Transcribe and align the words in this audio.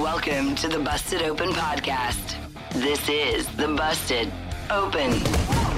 Welcome 0.00 0.54
to 0.54 0.66
the 0.66 0.78
Busted 0.78 1.20
Open 1.20 1.50
Podcast. 1.50 2.36
This 2.72 3.06
is 3.06 3.46
the 3.56 3.68
Busted 3.68 4.32
Open 4.70 5.10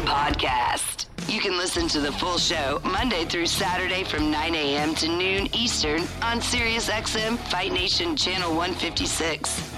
Podcast. 0.05 1.07
You 1.29 1.41
can 1.41 1.59
listen 1.59 1.89
to 1.89 1.99
the 1.99 2.13
full 2.13 2.39
show 2.39 2.80
Monday 2.85 3.25
through 3.25 3.47
Saturday 3.47 4.05
from 4.05 4.30
9 4.30 4.55
a.m. 4.55 4.95
to 4.95 5.09
noon 5.09 5.49
Eastern 5.53 6.03
on 6.23 6.39
SiriusXM 6.39 7.37
Fight 7.37 7.73
Nation 7.73 8.15
Channel 8.15 8.51
156. 8.51 9.73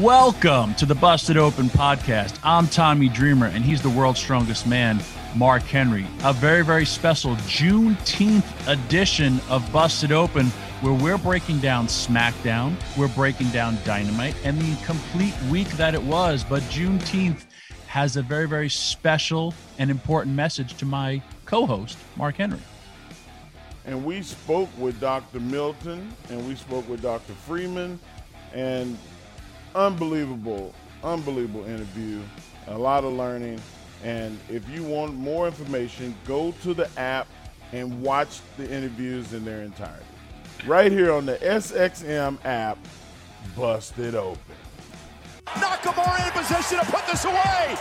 Welcome 0.00 0.74
to 0.74 0.84
the 0.84 0.94
Busted 0.94 1.38
Open 1.38 1.70
podcast. 1.70 2.38
I'm 2.44 2.68
Tommy 2.68 3.08
Dreamer, 3.08 3.46
and 3.46 3.64
he's 3.64 3.80
the 3.80 3.88
world's 3.88 4.20
strongest 4.20 4.66
man, 4.66 5.00
Mark 5.34 5.62
Henry. 5.62 6.06
A 6.24 6.34
very, 6.34 6.62
very 6.62 6.84
special 6.84 7.36
Juneteenth 7.36 8.68
edition 8.68 9.40
of 9.48 9.72
Busted 9.72 10.12
Open, 10.12 10.52
where 10.84 10.92
we're 10.92 11.16
breaking 11.16 11.58
down 11.60 11.86
SmackDown, 11.86 12.76
we're 12.98 13.08
breaking 13.08 13.48
down 13.48 13.78
Dynamite, 13.86 14.36
and 14.44 14.60
the 14.60 14.84
complete 14.84 15.32
week 15.50 15.66
that 15.78 15.94
it 15.94 16.02
was. 16.02 16.44
But 16.44 16.60
Juneteenth 16.64 17.46
has 17.86 18.18
a 18.18 18.22
very, 18.22 18.46
very 18.46 18.68
special 18.68 19.54
and 19.78 19.90
important 19.90 20.36
message 20.36 20.76
to 20.76 20.84
my 20.84 21.22
co 21.46 21.64
host, 21.64 21.96
Mark 22.16 22.36
Henry. 22.36 22.60
And 23.86 24.04
we 24.04 24.20
spoke 24.20 24.68
with 24.76 25.00
Dr. 25.00 25.40
Milton 25.40 26.12
and 26.28 26.46
we 26.46 26.54
spoke 26.54 26.86
with 26.86 27.00
Dr. 27.00 27.32
Freedman, 27.32 27.98
and 28.52 28.98
unbelievable, 29.74 30.74
unbelievable 31.02 31.64
interview. 31.64 32.20
A 32.66 32.76
lot 32.76 33.04
of 33.04 33.14
learning. 33.14 33.58
And 34.02 34.38
if 34.50 34.68
you 34.68 34.82
want 34.82 35.14
more 35.14 35.46
information, 35.46 36.14
go 36.26 36.52
to 36.62 36.74
the 36.74 36.90
app 36.98 37.26
and 37.72 38.02
watch 38.02 38.40
the 38.58 38.70
interviews 38.70 39.32
in 39.32 39.46
their 39.46 39.62
entirety. 39.62 40.04
Right 40.66 40.90
here 40.90 41.12
on 41.12 41.26
the 41.26 41.36
SXM 41.36 42.38
app, 42.44 42.78
busted 43.54 44.14
open. 44.14 44.40
Nakamura 45.46 46.26
in 46.26 46.32
position 46.32 46.78
to 46.78 46.86
put 46.86 47.06
this 47.06 47.24
away. 47.24 47.76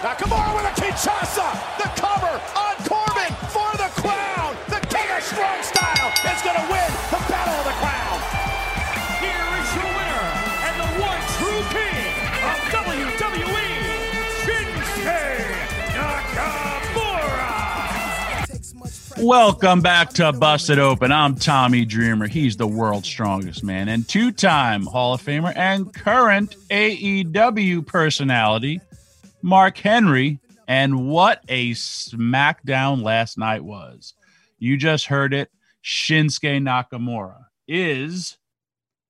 Nakamura 0.00 0.56
with 0.56 0.64
a 0.64 0.80
Kinshasa. 0.80 1.78
The 1.78 1.88
cover 2.00 2.40
on 2.56 2.74
Corbin 2.88 3.34
for 3.52 3.70
the 3.76 3.90
crown. 4.00 4.56
The 4.68 4.80
King 4.88 5.16
of 5.16 5.22
Strong 5.22 5.62
Style 5.62 6.10
is 6.32 6.42
going 6.42 6.56
to 6.56 6.72
win 6.72 6.90
the 7.10 7.20
Battle 7.28 7.54
of 7.54 7.64
the 7.66 7.72
Crown. 7.72 7.91
Welcome 19.22 19.82
back 19.82 20.08
to 20.14 20.32
Busted 20.32 20.80
Open. 20.80 21.12
I'm 21.12 21.36
Tommy 21.36 21.84
Dreamer. 21.84 22.26
He's 22.26 22.56
the 22.56 22.66
world's 22.66 23.06
strongest 23.06 23.62
man 23.62 23.88
and 23.88 24.06
two 24.06 24.32
time 24.32 24.84
Hall 24.84 25.14
of 25.14 25.22
Famer 25.22 25.56
and 25.56 25.94
current 25.94 26.56
AEW 26.70 27.86
personality, 27.86 28.80
Mark 29.40 29.78
Henry. 29.78 30.40
And 30.66 31.06
what 31.08 31.44
a 31.48 31.70
smackdown 31.70 33.04
last 33.04 33.38
night 33.38 33.62
was. 33.62 34.14
You 34.58 34.76
just 34.76 35.06
heard 35.06 35.32
it. 35.32 35.52
Shinsuke 35.84 36.60
Nakamura 36.60 37.44
is 37.68 38.38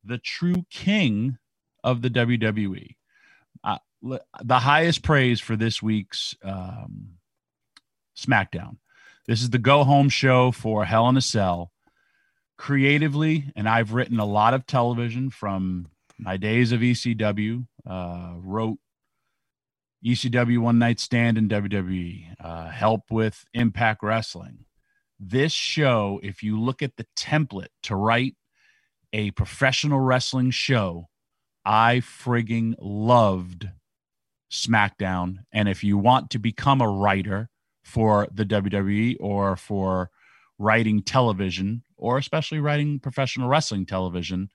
the 0.04 0.19
true 0.19 0.66
king 0.69 1.38
of 1.82 2.03
the 2.03 2.10
WWE. 2.10 2.97
Uh, 3.65 3.78
the 4.42 4.59
highest 4.59 5.03
praise 5.03 5.41
for 5.41 5.56
this 5.56 5.82
week's 5.82 6.34
um, 6.44 7.12
SmackDown. 8.15 8.76
This 9.27 9.41
is 9.41 9.50
the 9.50 9.59
go 9.59 9.84
home 9.84 10.09
show 10.09 10.50
for 10.50 10.84
Hell 10.84 11.09
in 11.09 11.16
a 11.16 11.21
Cell. 11.21 11.71
Creatively, 12.59 13.53
and 13.55 13.69
I've 13.69 13.93
written 13.93 14.19
a 14.19 14.25
lot 14.25 14.55
of 14.55 14.66
television 14.66 15.31
from 15.31 15.88
my 16.19 16.37
days 16.37 16.72
of 16.72 16.81
ECW, 16.81 17.66
uh, 17.87 18.34
wrote 18.38 18.78
ECW 20.05 20.59
One 20.59 20.78
Night 20.78 20.99
Stand 20.99 21.38
and 21.38 21.49
WWE, 21.49 22.34
uh, 22.41 22.69
help 22.71 23.10
with 23.10 23.44
Impact 23.55 24.03
Wrestling. 24.03 24.65
This 25.19 25.53
show, 25.53 26.19
if 26.22 26.43
you 26.43 26.60
look 26.60 26.83
at 26.83 26.97
the 26.97 27.06
template 27.16 27.69
to 27.84 27.94
write 27.94 28.34
a 29.12 29.31
professional 29.33 30.00
wrestling 30.00 30.50
show, 30.50 31.09
I 31.65 32.00
frigging 32.00 32.75
loved 32.81 33.69
SmackDown. 34.50 35.39
And 35.53 35.69
if 35.69 35.84
you 35.84 35.97
want 35.97 36.31
to 36.31 36.41
become 36.41 36.81
a 36.81 36.89
writer 36.89 37.49
for 37.82 38.28
the 38.32 38.44
WWE 38.44 39.16
or 39.20 39.56
for 39.56 40.10
writing 40.59 41.03
television, 41.03 41.82
or 41.97 42.19
especially 42.19 42.60
writing 42.60 42.98
professional 42.98 43.48
wrestling 43.48 43.87
television, 43.87 44.48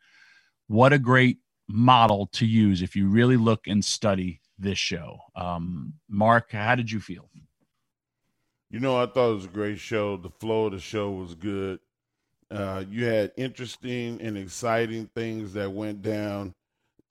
what 0.67 0.93
a 0.93 0.99
great 0.99 1.39
model 1.67 2.27
to 2.27 2.45
use 2.45 2.81
if 2.81 2.95
you 2.95 3.07
really 3.09 3.37
look 3.37 3.67
and 3.67 3.83
study 3.83 4.41
this 4.57 4.77
show. 4.77 5.19
Um, 5.35 5.93
Mark, 6.09 6.51
how 6.51 6.75
did 6.75 6.91
you 6.91 6.99
feel? 6.99 7.29
You 8.69 8.79
know, 8.81 9.01
I 9.01 9.05
thought 9.05 9.31
it 9.31 9.35
was 9.35 9.45
a 9.45 9.49
great 9.49 9.79
show. 9.79 10.17
The 10.17 10.29
flow 10.29 10.65
of 10.65 10.73
the 10.73 10.79
show 10.79 11.11
was 11.11 11.35
good. 11.35 11.79
Uh, 12.51 12.83
you 12.89 13.05
had 13.05 13.31
interesting 13.37 14.21
and 14.21 14.37
exciting 14.37 15.09
things 15.15 15.53
that 15.53 15.71
went 15.71 16.01
down. 16.01 16.53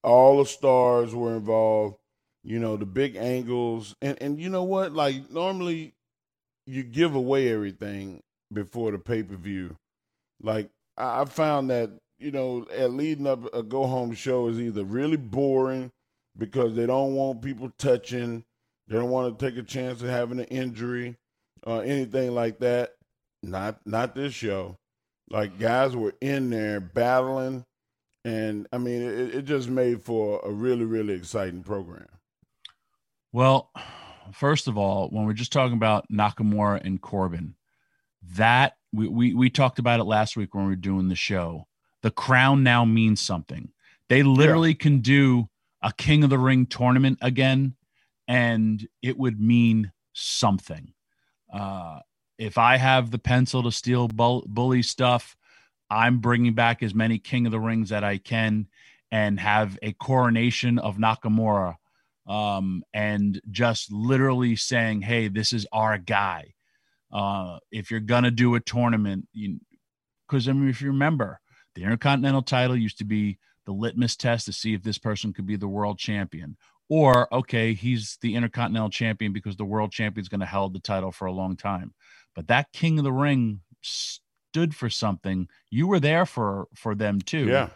All 0.03 0.39
the 0.39 0.47
stars 0.47 1.15
were 1.15 1.35
involved. 1.35 1.97
You 2.43 2.59
know, 2.59 2.77
the 2.77 2.87
big 2.87 3.17
angles. 3.17 3.95
And, 4.03 4.21
and 4.21 4.41
you 4.41 4.51
know 4.51 4.65
what? 4.65 4.93
Like, 4.93 5.31
normally 5.31 5.95
you 6.67 6.83
give 6.83 7.15
away 7.15 7.53
everything 7.53 8.23
before 8.53 8.93
the 8.93 8.99
pay 8.99 9.23
per 9.23 9.37
view. 9.37 9.77
Like, 10.43 10.71
I 10.97 11.25
found 11.25 11.71
that, 11.71 11.91
you 12.19 12.31
know, 12.31 12.67
at 12.75 12.93
leading 12.93 13.27
up 13.27 13.55
a 13.55 13.63
go 13.63 13.87
home 13.87 14.15
show 14.15 14.49
is 14.49 14.61
either 14.61 14.85
really 14.85 15.17
boring 15.17 15.91
because 16.37 16.75
they 16.75 16.87
don't 16.87 17.15
want 17.15 17.43
people 17.43 17.71
touching, 17.79 18.45
they 18.89 18.97
don't 18.97 19.11
want 19.11 19.39
to 19.39 19.47
take 19.47 19.59
a 19.59 19.63
chance 19.63 20.03
of 20.03 20.09
having 20.09 20.39
an 20.39 20.47
injury 20.47 21.17
or 21.65 21.83
anything 21.83 22.35
like 22.35 22.59
that. 22.61 22.95
Not 23.43 23.79
not 23.87 24.15
this 24.15 24.35
show. 24.35 24.77
Like 25.31 25.53
mm-hmm. 25.53 25.63
guys 25.63 25.97
were 25.97 26.15
in 26.21 26.51
there 26.51 26.81
battling, 26.81 27.65
and 28.25 28.67
I 28.73 28.79
mean 28.79 29.03
it, 29.03 29.35
it 29.35 29.43
just 29.43 29.69
made 29.69 30.03
for 30.03 30.41
a 30.45 30.51
really 30.51 30.85
really 30.85 31.15
exciting 31.15 31.63
program. 31.63 32.09
Well, 33.33 33.71
first 34.33 34.69
of 34.69 34.77
all, 34.77 35.09
when 35.09 35.27
we're 35.27 35.33
just 35.33 35.53
talking 35.53 35.77
about 35.77 36.11
Nakamura 36.11 36.85
and 36.85 37.01
Corbin, 37.01 37.55
that 38.35 38.77
we, 38.93 39.09
we, 39.09 39.35
we 39.35 39.51
talked 39.51 39.79
about 39.79 40.01
it 40.01 40.05
last 40.05 40.37
week 40.37 40.55
when 40.55 40.65
we 40.65 40.71
were 40.71 40.77
doing 40.77 41.09
the 41.09 41.15
show. 41.15 41.67
The 42.03 42.11
crown 42.11 42.63
now 42.63 42.85
means 42.85 43.21
something. 43.21 43.71
They 44.09 44.23
literally 44.23 44.75
can 44.75 45.01
do 45.01 45.49
a 45.83 45.93
King 45.93 46.25
of 46.25 46.31
the 46.31 46.39
Ring 46.39 46.67
tournament 46.67 47.19
again, 47.21 47.75
and 48.29 48.87
it 49.03 49.19
would 49.19 49.41
mean 49.41 49.93
something. 50.13 50.93
Uh, 51.53 52.01
if 52.39 52.59
I 52.59 52.77
have 52.77 53.11
the 53.11 53.19
pencil 53.19 53.63
to 53.63 53.73
steal 53.73 54.09
bull- 54.09 54.45
bully 54.47 54.83
stuff, 54.83 55.37
I'm 55.91 56.19
bringing 56.19 56.55
back 56.55 56.83
as 56.83 56.95
many 56.95 57.19
King 57.19 57.47
of 57.47 57.53
the 57.53 57.61
Rings 57.61 57.91
that 57.91 58.05
I 58.05 58.19
can 58.19 58.67
and 59.11 59.39
have 59.39 59.79
a 59.83 59.93
coronation 59.93 60.79
of 60.79 60.97
Nakamura 60.97 61.77
um, 62.27 62.83
and 62.93 63.41
just 63.51 63.93
literally 63.93 64.57
saying, 64.57 65.03
"Hey, 65.03 65.29
this 65.29 65.53
is 65.53 65.67
our 65.73 65.99
guy." 65.99 66.55
Uh, 67.13 67.59
if 67.71 67.91
you're 67.91 68.01
gonna 68.01 68.31
do 68.31 68.55
a 68.55 68.61
tournament, 68.61 69.29
because 70.27 70.49
I 70.49 70.53
mean, 70.53 70.69
if 70.69 70.81
you 70.81 70.89
remember, 70.89 71.41
the 71.75 71.83
Intercontinental 71.83 72.43
title 72.43 72.77
used 72.77 72.99
to 72.99 73.05
be 73.05 73.39
the 73.65 73.73
litmus 73.73 74.17
test 74.17 74.47
to 74.47 74.53
see 74.53 74.75
if 74.75 74.83
this 74.83 74.99
person 74.99 75.33
could 75.33 75.47
be 75.47 75.57
the 75.57 75.69
world 75.69 75.99
champion, 75.99 76.57
or 76.89 77.33
okay, 77.33 77.75
he's 77.75 78.19
the 78.21 78.35
Intercontinental 78.35 78.91
champion 78.91 79.33
because 79.33 79.57
the 79.57 79.65
world 79.65 79.93
champion's 79.93 80.29
to 80.29 80.47
hold 80.47 80.75
the 80.75 80.81
title 80.81 81.13
for 81.13 81.27
a 81.27 81.33
long 81.33 81.57
time. 81.57 81.95
But 82.35 82.49
that 82.49 82.73
King 82.73 82.99
of 82.99 83.05
the 83.05 83.13
Ring 83.13 83.61
stood 83.83 84.75
for 84.75 84.91
something. 84.91 85.49
You 85.71 85.87
were 85.87 86.01
there 86.01 86.27
for 86.27 86.67
for 86.75 86.95
them 86.95 87.21
too 87.21 87.49
Yeah. 87.49 87.69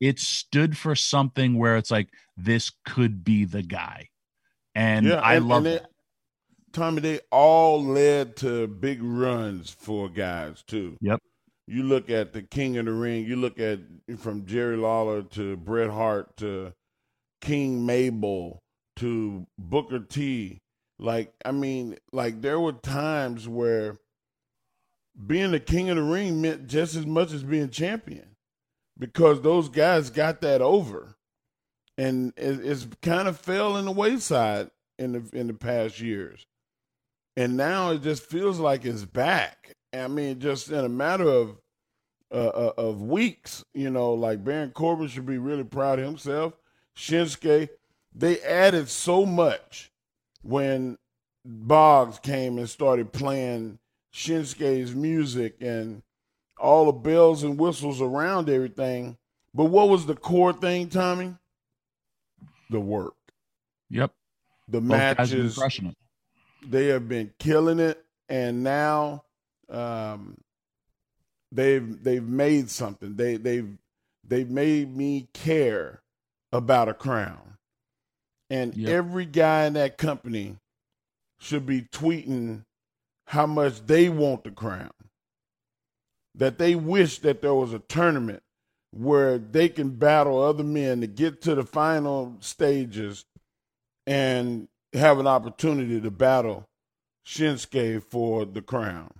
It 0.00 0.18
stood 0.18 0.76
for 0.76 0.94
something 0.94 1.58
where 1.58 1.76
it's 1.76 1.90
like 1.90 2.08
this 2.36 2.70
could 2.86 3.22
be 3.22 3.44
the 3.44 3.62
guy 3.62 4.08
and 4.74 5.06
yeah, 5.06 5.20
i 5.20 5.34
and- 5.36 5.48
love 5.48 5.66
and 5.66 5.76
it- 5.76 5.86
Tommy, 6.72 7.00
they 7.00 7.18
all 7.32 7.82
led 7.84 8.36
to 8.36 8.68
big 8.68 9.02
runs 9.02 9.70
for 9.70 10.08
guys 10.08 10.62
too. 10.62 10.96
Yep. 11.00 11.18
You 11.66 11.82
look 11.82 12.08
at 12.10 12.32
the 12.32 12.42
King 12.42 12.76
of 12.78 12.84
the 12.86 12.92
Ring. 12.92 13.24
You 13.24 13.34
look 13.34 13.58
at 13.58 13.80
from 14.18 14.46
Jerry 14.46 14.76
Lawler 14.76 15.22
to 15.22 15.56
Bret 15.56 15.90
Hart 15.90 16.36
to 16.36 16.72
King 17.40 17.84
Mabel 17.84 18.62
to 18.98 19.48
Booker 19.58 19.98
T. 19.98 20.58
Like 21.00 21.32
I 21.44 21.50
mean, 21.50 21.96
like 22.12 22.40
there 22.40 22.60
were 22.60 22.70
times 22.74 23.48
where 23.48 23.96
being 25.26 25.50
the 25.50 25.58
King 25.58 25.90
of 25.90 25.96
the 25.96 26.04
Ring 26.04 26.40
meant 26.40 26.68
just 26.68 26.94
as 26.94 27.04
much 27.04 27.32
as 27.32 27.42
being 27.42 27.68
champion 27.70 28.29
because 29.00 29.40
those 29.40 29.68
guys 29.68 30.10
got 30.10 30.42
that 30.42 30.60
over, 30.60 31.16
and 31.98 32.32
it, 32.36 32.64
it's 32.64 32.86
kind 33.02 33.26
of 33.26 33.40
fell 33.40 33.76
in 33.76 33.86
the 33.86 33.90
wayside 33.90 34.70
in 34.98 35.12
the 35.12 35.28
in 35.32 35.48
the 35.48 35.54
past 35.54 36.00
years, 36.00 36.46
and 37.36 37.56
now 37.56 37.90
it 37.90 38.02
just 38.02 38.22
feels 38.22 38.60
like 38.60 38.84
it's 38.84 39.04
back. 39.04 39.74
I 39.92 40.06
mean, 40.06 40.38
just 40.38 40.70
in 40.70 40.84
a 40.84 40.88
matter 40.88 41.28
of 41.28 41.56
uh, 42.30 42.36
uh, 42.36 42.72
of 42.76 43.02
weeks, 43.02 43.64
you 43.74 43.90
know, 43.90 44.12
like 44.12 44.44
Baron 44.44 44.70
Corbin 44.70 45.08
should 45.08 45.26
be 45.26 45.38
really 45.38 45.64
proud 45.64 45.98
of 45.98 46.04
himself. 46.04 46.52
Shinsuke, 46.96 47.70
they 48.14 48.40
added 48.42 48.88
so 48.88 49.24
much 49.24 49.90
when 50.42 50.98
Boggs 51.44 52.18
came 52.18 52.58
and 52.58 52.68
started 52.68 53.12
playing 53.12 53.78
Shinsuke's 54.14 54.94
music 54.94 55.56
and 55.60 56.02
all 56.60 56.86
the 56.86 56.92
bells 56.92 57.42
and 57.42 57.58
whistles 57.58 58.00
around 58.00 58.48
everything. 58.48 59.16
But 59.54 59.64
what 59.64 59.88
was 59.88 60.06
the 60.06 60.14
core 60.14 60.52
thing, 60.52 60.88
Tommy? 60.88 61.34
The 62.70 62.80
work. 62.80 63.14
Yep. 63.90 64.12
The 64.68 64.80
Both 64.80 64.90
guys 64.90 65.16
have 65.30 65.30
been 65.30 65.52
matches. 65.56 65.82
They 66.66 66.86
have 66.86 67.08
been 67.08 67.32
killing 67.38 67.80
it, 67.80 68.04
and 68.28 68.62
now 68.62 69.24
um, 69.68 70.36
they've 71.50 72.02
they've 72.04 72.22
made 72.22 72.70
something. 72.70 73.16
They 73.16 73.36
they've 73.36 73.76
they've 74.22 74.48
made 74.48 74.94
me 74.94 75.28
care 75.32 76.02
about 76.52 76.88
a 76.88 76.94
crown, 76.94 77.56
and 78.50 78.76
Yep. 78.76 78.88
every 78.88 79.26
guy 79.26 79.64
in 79.64 79.72
that 79.72 79.98
company 79.98 80.58
should 81.40 81.64
be 81.66 81.82
tweeting 81.82 82.64
how 83.26 83.46
much 83.46 83.86
they 83.86 84.08
want 84.08 84.44
the 84.44 84.50
crown. 84.50 84.90
That 86.34 86.58
they 86.58 86.74
wish 86.74 87.18
that 87.20 87.42
there 87.42 87.54
was 87.54 87.72
a 87.72 87.80
tournament 87.80 88.42
where 88.92 89.38
they 89.38 89.68
can 89.68 89.90
battle 89.90 90.42
other 90.42 90.64
men 90.64 91.00
to 91.00 91.06
get 91.06 91.42
to 91.42 91.54
the 91.54 91.64
final 91.64 92.36
stages 92.40 93.24
and 94.06 94.68
have 94.92 95.18
an 95.18 95.26
opportunity 95.26 96.00
to 96.00 96.10
battle 96.10 96.68
Shinsuke 97.26 98.02
for 98.02 98.44
the 98.44 98.62
crown. 98.62 99.12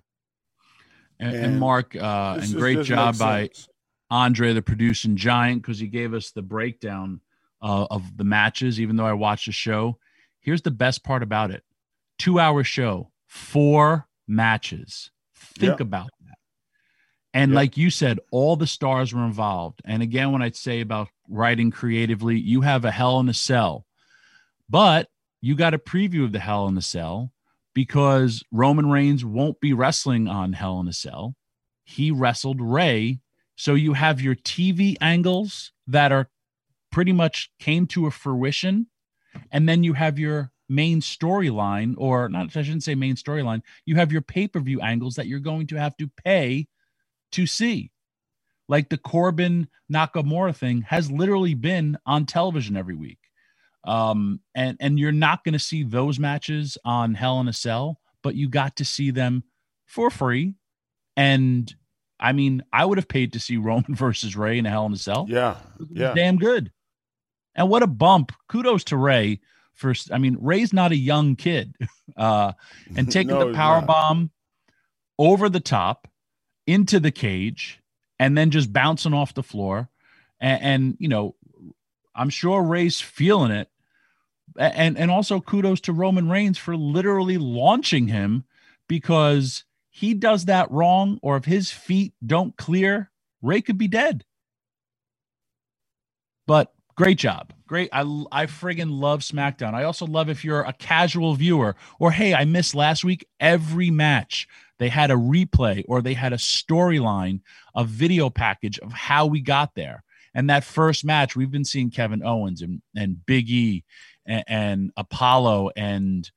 And, 1.19 1.35
and, 1.35 1.45
And 1.47 1.61
Mark, 1.61 1.95
uh, 1.95 2.39
and 2.41 2.55
great 2.55 2.83
job 2.85 3.19
by 3.19 3.43
sense. 3.43 3.69
Andre, 4.11 4.53
the 4.53 4.63
producing 4.63 5.17
giant, 5.17 5.63
because 5.63 5.79
he 5.79 5.87
gave 5.87 6.15
us 6.15 6.33
the 6.33 6.43
breakdown 6.43 7.21
uh, 7.63 7.87
of 7.91 8.17
the 8.17 8.25
matches, 8.25 8.81
even 8.81 8.97
though 8.97 9.07
I 9.07 9.13
watched 9.13 9.47
the 9.47 9.53
show. 9.53 9.99
Here's 10.41 10.63
the 10.63 10.71
best 10.71 11.05
part 11.05 11.23
about 11.23 11.51
it 11.51 11.63
two 12.19 12.41
hour 12.41 12.65
show, 12.65 13.11
four 13.27 14.09
matches. 14.27 15.11
Think 15.35 15.79
Yeah. 15.79 15.83
about 15.83 16.09
that. 16.19 16.20
And 17.33 17.53
Yeah. 17.53 17.57
like 17.57 17.77
you 17.77 17.91
said, 17.91 18.19
all 18.31 18.57
the 18.57 18.67
stars 18.67 19.15
were 19.15 19.25
involved. 19.25 19.81
And 19.85 20.03
again, 20.03 20.33
when 20.33 20.43
I'd 20.43 20.57
say 20.57 20.81
about 20.81 21.09
writing 21.29 21.71
creatively, 21.71 22.39
you 22.39 22.63
have 22.63 22.85
a 22.85 22.91
hell 22.91 23.21
in 23.21 23.29
a 23.29 23.35
cell, 23.35 23.87
but 24.69 25.09
you 25.41 25.55
got 25.55 25.75
a 25.75 25.79
preview 25.79 26.25
of 26.25 26.33
the 26.33 26.41
hell 26.41 26.67
in 26.69 26.75
the 26.75 26.83
cell 26.83 27.33
because 27.75 28.43
Roman 28.51 28.91
Reigns 28.91 29.25
won't 29.25 29.61
be 29.61 29.73
wrestling 29.73 30.29
on 30.29 30.53
Hell 30.53 30.81
in 30.81 30.89
a 30.89 30.93
Cell. 30.93 31.35
He 31.85 32.11
wrestled 32.11 32.61
Rey. 32.61 33.21
So 33.57 33.75
you 33.75 33.93
have 33.95 34.21
your 34.21 34.35
TV 34.35 34.97
angles 35.01 35.73
that 35.87 36.13
are 36.13 36.29
pretty 36.91 37.13
much 37.13 37.51
came 37.59 37.87
to 37.89 38.07
a 38.07 38.11
fruition. 38.11 38.87
And 39.53 39.69
then 39.69 39.85
you 39.85 39.93
have 39.95 40.19
your 40.19 40.51
main 40.69 41.01
storyline, 41.01 41.95
or 41.97 42.29
not, 42.29 42.57
I 42.57 42.63
shouldn't 42.63 42.83
say 42.83 42.95
main 42.95 43.15
storyline. 43.17 43.63
You 43.87 43.97
have 43.97 44.13
your 44.13 44.23
pay 44.23 44.49
per 44.49 44.61
view 44.61 44.81
angles 44.81 45.15
that 45.15 45.27
you're 45.27 45.39
going 45.41 45.67
to 45.69 45.77
have 45.77 45.97
to 45.99 46.09
pay 46.25 46.67
to 47.33 47.47
see. 47.47 47.91
Like 48.69 48.89
the 48.89 48.99
Corbin 48.99 49.69
Nakamura 49.93 50.55
thing 50.55 50.83
has 50.83 51.11
literally 51.11 51.55
been 51.55 51.99
on 52.07 52.27
television 52.27 52.77
every 52.77 52.95
week. 52.95 53.19
Um 53.85 54.41
and 54.55 54.77
and 54.79 54.99
you're 54.99 55.11
not 55.11 55.43
going 55.43 55.55
to 55.55 55.59
see 55.59 55.83
those 55.83 56.19
matches 56.19 56.77
on 56.85 57.15
hell 57.15 57.41
in 57.41 57.49
a 57.49 57.53
cell 57.53 57.99
but 58.23 58.35
you 58.35 58.49
got 58.49 58.77
to 58.77 58.85
see 58.85 59.11
them 59.11 59.45
for 59.87 60.11
free. 60.11 60.55
And 61.17 61.75
i 62.23 62.33
mean 62.33 62.63
i 62.73 62.85
would 62.85 62.99
have 62.99 63.09
paid 63.09 63.33
to 63.33 63.41
see 63.41 63.57
roman 63.69 63.95
versus 63.95 64.37
rey 64.37 64.59
in 64.59 64.67
a 64.67 64.71
hell 64.71 64.87
in 64.87 64.93
a 64.93 64.99
cell. 64.99 65.27
Yeah, 65.29 65.57
yeah. 65.91 66.15
damn 66.15 66.37
good. 66.37 66.71
And 67.55 67.69
what 67.69 67.83
a 67.83 67.87
bump. 67.87 68.33
Kudos 68.49 68.85
to 68.85 68.97
rey 68.97 69.41
for 69.75 69.95
i 70.13 70.19
mean 70.19 70.37
rey's 70.41 70.73
not 70.73 70.93
a 70.93 70.97
young 70.97 71.37
kid. 71.37 71.75
Uh 72.17 72.53
and 72.97 73.11
taking 73.13 73.39
No, 73.39 73.49
the 73.49 73.55
power 73.55 73.81
bomb 73.81 74.31
over 75.17 75.49
the 75.49 75.61
top 75.61 76.09
into 76.71 77.01
the 77.01 77.11
cage 77.11 77.81
and 78.19 78.37
then 78.37 78.51
just 78.51 78.73
bouncing 78.73 79.15
off 79.15 79.35
the 79.35 79.43
floor. 79.43 79.89
And, 80.41 80.63
and 80.63 80.97
you 80.99 81.09
know 81.09 81.35
i'm 82.15 82.31
sure 82.31 82.63
rey's 82.63 83.01
feeling 83.01 83.51
it. 83.51 83.69
And 84.59 84.99
and 84.99 85.11
also 85.11 85.41
kudos 85.41 85.81
to 85.83 85.93
roman 85.93 86.29
reigns 86.29 86.59
for 86.59 86.77
literally 86.77 87.39
launching 87.39 88.09
him 88.09 88.45
because 88.89 89.65
he 89.91 90.15
does 90.15 90.47
that 90.47 90.71
wrong 90.71 91.19
or 91.23 91.37
if 91.37 91.45
his 91.45 91.71
feet 91.71 92.15
don't 92.25 92.57
clear 92.57 93.11
rey 93.43 93.61
could 93.61 93.79
be 93.79 93.89
dead. 93.89 94.25
But 96.47 96.73
great 96.97 97.19
job 97.19 97.53
great. 97.71 97.89
I 97.93 98.01
i 98.33 98.47
friggin 98.47 99.01
love 99.01 99.21
smackdown. 99.21 99.75
I 99.75 99.85
also 99.85 100.05
love 100.05 100.29
if 100.29 100.45
you're 100.45 100.63
a 100.63 100.73
casual 100.73 101.37
viewer 101.37 101.77
or 102.01 102.11
hey 102.11 102.35
i 102.35 102.45
missed 102.45 102.75
last 102.75 103.05
week 103.05 103.25
every 103.39 103.91
match 103.91 104.49
they 104.81 104.89
had 104.89 105.13
a 105.13 105.15
replay 105.15 105.85
or 105.87 106.03
they 106.03 106.15
had 106.15 106.33
a 106.33 106.37
storyline 106.37 107.43
a 107.77 107.85
video 107.85 108.29
package 108.29 108.81
of 108.81 108.93
how 108.93 109.25
we 109.27 109.41
got 109.41 109.77
there. 109.77 110.03
And 110.35 110.51
that 110.51 110.65
first 110.65 111.05
match 111.05 111.37
we've 111.37 111.53
been 111.53 111.65
seeing 111.65 111.91
kevin 111.91 112.25
owens 112.25 112.61
and 112.61 112.83
and 112.97 113.25
big 113.25 113.49
e 113.49 113.85
and, 114.27 114.45
and 114.49 114.93
apollo 114.97 115.71
and 115.77 116.29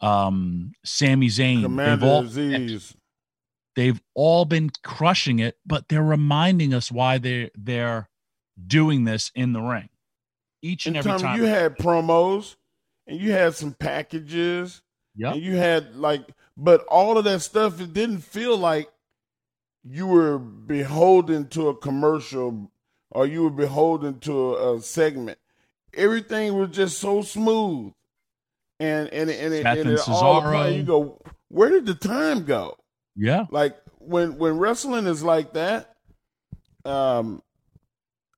um 0.00 0.72
Sami 0.86 1.28
Zayn. 1.28 1.56
They've 1.56 1.64
Commander 1.64 2.06
all 2.06 2.22
Azeez. 2.22 2.96
they've 3.76 4.00
all 4.14 4.46
been 4.46 4.70
crushing 4.82 5.38
it, 5.40 5.58
but 5.66 5.88
they're 5.88 6.02
reminding 6.02 6.72
us 6.72 6.90
why 6.90 7.18
they 7.18 7.50
they're 7.54 8.08
doing 8.66 9.04
this 9.04 9.30
in 9.34 9.52
the 9.52 9.60
ring 9.60 9.90
each 10.62 10.86
and, 10.86 10.96
And 10.96 11.06
every 11.06 11.20
time. 11.20 11.38
you 11.38 11.46
had 11.46 11.76
promos 11.78 12.56
and 13.06 13.20
you 13.20 13.32
had 13.32 13.54
some 13.54 13.72
packages 13.72 14.82
Yep. 15.16 15.34
and 15.34 15.42
you 15.42 15.56
had 15.56 15.96
like, 15.96 16.22
but 16.56 16.84
all 16.86 17.18
of 17.18 17.24
that 17.24 17.40
stuff, 17.40 17.80
it 17.80 17.92
didn't 17.92 18.20
feel 18.20 18.56
like 18.56 18.88
you 19.84 20.06
were 20.06 20.38
beholden 20.38 21.48
to 21.48 21.68
a 21.68 21.76
commercial 21.76 22.70
or 23.10 23.26
you 23.26 23.42
were 23.44 23.50
beholden 23.50 24.18
to 24.20 24.54
a, 24.56 24.76
a 24.76 24.80
segment. 24.82 25.38
Everything 25.94 26.54
was 26.58 26.70
just 26.70 26.98
so 26.98 27.22
smooth. 27.22 27.92
And 28.80 29.08
and 29.08 29.28
and 29.30 29.52
it, 29.54 29.66
and 29.66 29.90
it 29.90 30.08
all 30.08 30.70
you 30.70 30.84
go, 30.84 31.20
where 31.48 31.70
did 31.70 31.86
the 31.86 31.94
time 31.94 32.44
go? 32.44 32.76
yeah, 33.16 33.46
like 33.50 33.76
when 33.98 34.38
when 34.38 34.58
wrestling 34.58 35.06
is 35.06 35.24
like 35.24 35.54
that 35.54 35.96
um 36.84 37.42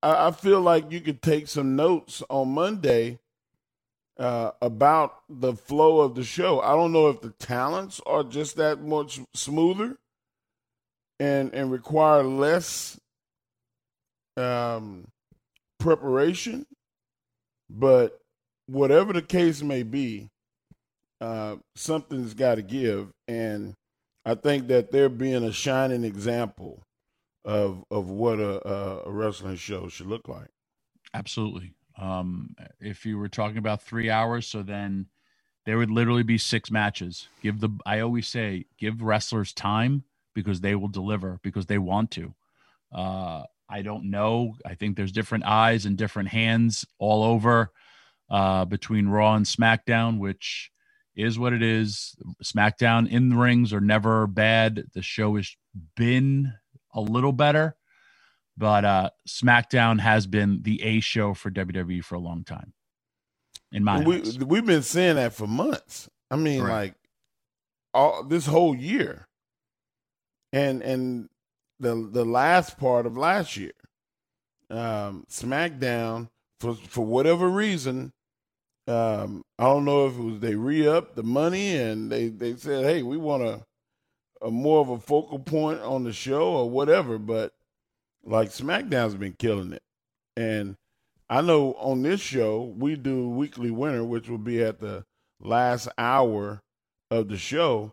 I, 0.02 0.28
I 0.28 0.30
feel 0.30 0.60
like 0.60 0.90
you 0.90 1.00
could 1.00 1.22
take 1.22 1.48
some 1.48 1.76
notes 1.76 2.22
on 2.28 2.48
monday 2.48 3.18
uh 4.20 4.50
about 4.60 5.22
the 5.28 5.54
flow 5.54 6.00
of 6.00 6.14
the 6.14 6.22
show. 6.22 6.60
I 6.60 6.72
don't 6.72 6.92
know 6.92 7.08
if 7.08 7.22
the 7.22 7.30
talents 7.30 8.00
are 8.06 8.22
just 8.22 8.56
that 8.56 8.80
much 8.82 9.18
smoother 9.34 9.96
and 11.18 11.52
and 11.54 11.72
require 11.72 12.22
less 12.22 13.00
um 14.36 15.08
preparation 15.78 16.66
but 17.70 18.20
whatever 18.66 19.12
the 19.14 19.22
case 19.22 19.62
may 19.62 19.82
be 19.82 20.28
uh 21.22 21.56
something's 21.74 22.34
got 22.34 22.56
to 22.56 22.62
give. 22.62 23.12
And 23.26 23.74
I 24.26 24.34
think 24.34 24.68
that 24.68 24.92
they're 24.92 25.08
being 25.08 25.44
a 25.44 25.52
shining 25.52 26.04
example 26.04 26.82
of 27.44 27.84
of 27.90 28.08
what 28.10 28.38
a, 28.38 28.66
a, 28.68 29.10
wrestling 29.10 29.56
show 29.56 29.88
should 29.88 30.06
look 30.06 30.28
like. 30.28 30.48
absolutely. 31.14 31.74
Um, 31.98 32.54
if 32.80 33.04
you 33.04 33.18
were 33.18 33.28
talking 33.28 33.58
about 33.58 33.82
three 33.82 34.08
hours, 34.10 34.46
so 34.46 34.62
then 34.62 35.06
there 35.66 35.76
would 35.76 35.90
literally 35.90 36.22
be 36.22 36.38
six 36.38 36.70
matches. 36.70 37.28
Give 37.42 37.60
the 37.60 37.70
I 37.84 38.00
always 38.00 38.28
say 38.28 38.66
give 38.78 39.02
wrestlers 39.02 39.52
time 39.52 40.04
because 40.34 40.60
they 40.60 40.74
will 40.74 40.88
deliver 40.88 41.38
because 41.42 41.66
they 41.66 41.78
want 41.78 42.10
to. 42.12 42.34
Uh, 42.92 43.44
I 43.68 43.82
don't 43.82 44.10
know. 44.10 44.56
I 44.66 44.74
think 44.74 44.96
there's 44.96 45.12
different 45.12 45.44
eyes 45.44 45.86
and 45.86 45.96
different 45.96 46.30
hands 46.30 46.84
all 46.98 47.22
over 47.22 47.70
uh, 48.28 48.64
between 48.64 49.08
Raw 49.08 49.34
and 49.34 49.46
SmackDown, 49.46 50.18
which 50.18 50.70
is 51.14 51.38
what 51.38 51.52
it 51.52 51.62
is. 51.62 52.16
SmackDown 52.42 53.08
in 53.08 53.28
the 53.28 53.36
rings 53.36 53.72
are 53.72 53.80
never 53.80 54.26
bad. 54.26 54.84
The 54.94 55.02
show 55.02 55.36
has 55.36 55.54
been 55.96 56.52
a 56.92 57.00
little 57.00 57.32
better, 57.32 57.76
but 58.56 58.84
uh, 58.84 59.10
SmackDown 59.28 60.00
has 60.00 60.26
been 60.26 60.62
the 60.62 60.82
A 60.82 61.00
show 61.00 61.34
for 61.34 61.50
WWE 61.50 62.04
for 62.04 62.14
a 62.14 62.20
long 62.20 62.44
time. 62.44 62.72
In 63.72 63.84
my 63.84 64.02
we 64.02 64.20
eyes. 64.20 64.38
we've 64.38 64.66
been 64.66 64.82
saying 64.82 65.16
that 65.16 65.32
for 65.32 65.46
months. 65.46 66.08
I 66.30 66.36
mean, 66.36 66.62
Right. 66.62 66.70
like 66.70 66.94
all 67.94 68.24
this 68.24 68.46
whole 68.46 68.74
year, 68.74 69.26
and 70.52 70.82
and 70.82 71.28
the 71.78 72.08
the 72.10 72.24
last 72.24 72.78
part 72.78 73.06
of 73.06 73.16
last 73.16 73.56
year, 73.56 73.72
um, 74.70 75.24
SmackDown 75.30 76.28
for 76.58 76.74
for 76.74 77.04
whatever 77.06 77.48
reason, 77.48 78.12
um, 78.86 79.42
I 79.58 79.64
don't 79.64 79.84
know 79.84 80.06
if 80.06 80.18
it 80.18 80.22
was 80.22 80.40
they 80.40 80.56
re 80.56 80.86
up 80.86 81.14
the 81.14 81.22
money 81.22 81.76
and 81.76 82.10
they 82.10 82.28
they 82.28 82.56
said, 82.56 82.84
hey, 82.84 83.02
we 83.02 83.16
want 83.16 83.42
a 83.44 83.64
a 84.42 84.50
more 84.50 84.80
of 84.80 84.88
a 84.88 84.98
focal 84.98 85.38
point 85.38 85.80
on 85.80 86.04
the 86.04 86.12
show 86.12 86.52
or 86.52 86.70
whatever, 86.70 87.18
but 87.18 87.52
like 88.24 88.50
SmackDown's 88.50 89.14
been 89.14 89.34
killing 89.34 89.72
it, 89.72 89.82
and 90.36 90.76
I 91.28 91.42
know 91.42 91.74
on 91.74 92.02
this 92.02 92.20
show 92.20 92.74
we 92.76 92.96
do 92.96 93.28
weekly 93.28 93.70
winner, 93.70 94.04
which 94.04 94.28
will 94.28 94.38
be 94.38 94.62
at 94.62 94.80
the 94.80 95.04
last 95.40 95.88
hour 95.96 96.60
of 97.10 97.28
the 97.28 97.36
show, 97.36 97.92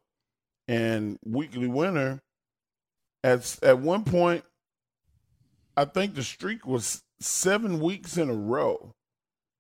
and 0.68 1.18
weekly 1.26 1.68
winner. 1.68 2.22
At 3.24 3.58
at 3.62 3.80
one 3.80 4.04
point, 4.04 4.44
I 5.76 5.86
think 5.86 6.16
the 6.16 6.24
streak 6.24 6.66
was 6.66 7.04
seven 7.20 7.80
weeks 7.80 8.18
in 8.18 8.30
a 8.30 8.34
row. 8.34 8.94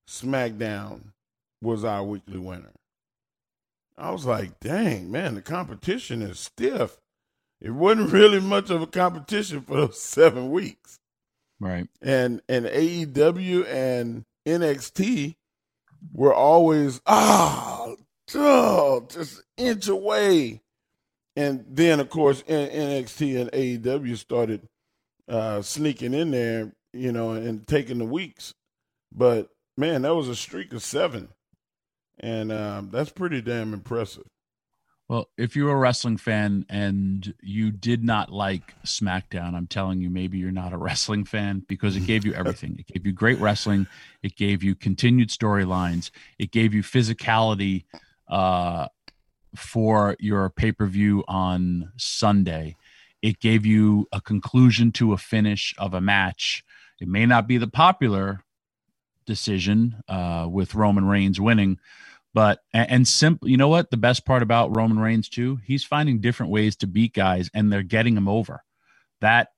SmackDown 0.07 1.11
was 1.61 1.83
our 1.83 2.03
weekly 2.03 2.37
winner. 2.39 2.71
I 3.97 4.11
was 4.11 4.25
like, 4.25 4.59
dang 4.59 5.11
man, 5.11 5.35
the 5.35 5.41
competition 5.41 6.21
is 6.21 6.39
stiff. 6.39 6.99
It 7.59 7.71
wasn't 7.71 8.11
really 8.13 8.39
much 8.39 8.69
of 8.69 8.81
a 8.81 8.87
competition 8.87 9.61
for 9.61 9.75
those 9.75 10.01
seven 10.01 10.51
weeks 10.51 10.99
right. 11.59 11.87
and 12.01 12.41
and 12.47 12.65
AEW 12.65 13.67
and 13.67 14.25
NXT 14.47 15.35
were 16.13 16.33
always 16.33 17.01
ah 17.05 17.93
oh, 18.35 19.07
just 19.09 19.43
inch 19.57 19.87
away, 19.87 20.61
and 21.35 21.65
then 21.69 21.99
of 21.99 22.09
course 22.09 22.43
N- 22.47 22.69
NXT 22.69 23.41
and 23.41 23.51
AEW 23.51 24.17
started 24.17 24.67
uh, 25.27 25.61
sneaking 25.61 26.13
in 26.13 26.31
there, 26.31 26.73
you 26.93 27.11
know, 27.11 27.31
and 27.31 27.67
taking 27.67 27.97
the 27.97 28.05
weeks. 28.05 28.53
But 29.11 29.49
man, 29.77 30.03
that 30.03 30.15
was 30.15 30.27
a 30.27 30.35
streak 30.35 30.73
of 30.73 30.83
seven, 30.83 31.29
and 32.19 32.51
um, 32.51 32.89
that's 32.91 33.11
pretty 33.11 33.41
damn 33.41 33.73
impressive. 33.73 34.23
Well, 35.09 35.29
if 35.37 35.55
you're 35.55 35.71
a 35.71 35.77
wrestling 35.77 36.17
fan 36.17 36.65
and 36.67 37.33
you 37.41 37.71
did 37.71 38.03
not 38.03 38.29
like 38.29 38.75
SmackDown, 38.85 39.53
I'm 39.53 39.67
telling 39.67 40.01
you, 40.01 40.09
maybe 40.09 40.37
you're 40.37 40.51
not 40.51 40.73
a 40.73 40.77
wrestling 40.77 41.23
fan 41.23 41.63
because 41.67 41.95
it 41.95 42.05
gave 42.05 42.25
you 42.25 42.33
everything. 42.35 42.75
It 42.77 42.87
gave 42.87 43.05
you 43.05 43.13
great 43.13 43.39
wrestling. 43.39 43.87
It 44.21 44.35
gave 44.35 44.63
you 44.63 44.75
continued 44.75 45.29
storylines. 45.29 46.11
It 46.37 46.51
gave 46.51 46.73
you 46.73 46.83
physicality 46.83 47.85
uh, 48.27 48.87
for 49.55 50.17
your 50.19 50.49
pay 50.49 50.73
per 50.73 50.85
view 50.85 51.23
on 51.29 51.93
Sunday. 51.95 52.75
It 53.21 53.39
gave 53.39 53.65
you 53.65 54.07
a 54.11 54.19
conclusion 54.19 54.91
to 54.93 55.13
a 55.13 55.17
finish 55.17 55.73
of 55.77 55.93
a 55.93 56.01
match. 56.01 56.65
It 56.99 57.07
may 57.07 57.25
not 57.25 57.47
be 57.47 57.57
the 57.57 57.67
popular 57.67 58.41
decision 59.27 60.01
uh, 60.07 60.47
with 60.49 60.73
Roman 60.73 61.05
Reigns 61.05 61.39
winning, 61.39 61.77
but 62.33 62.61
and, 62.73 62.89
and 62.89 63.07
simple, 63.07 63.47
you 63.47 63.57
know 63.57 63.67
what? 63.67 63.91
The 63.91 63.97
best 63.97 64.25
part 64.25 64.41
about 64.41 64.75
Roman 64.75 64.97
Reigns 64.97 65.29
too, 65.29 65.59
he's 65.63 65.83
finding 65.83 66.19
different 66.19 66.51
ways 66.51 66.75
to 66.77 66.87
beat 66.87 67.13
guys, 67.13 67.51
and 67.53 67.71
they're 67.71 67.83
getting 67.83 68.17
him 68.17 68.27
over. 68.27 68.63
That 69.21 69.49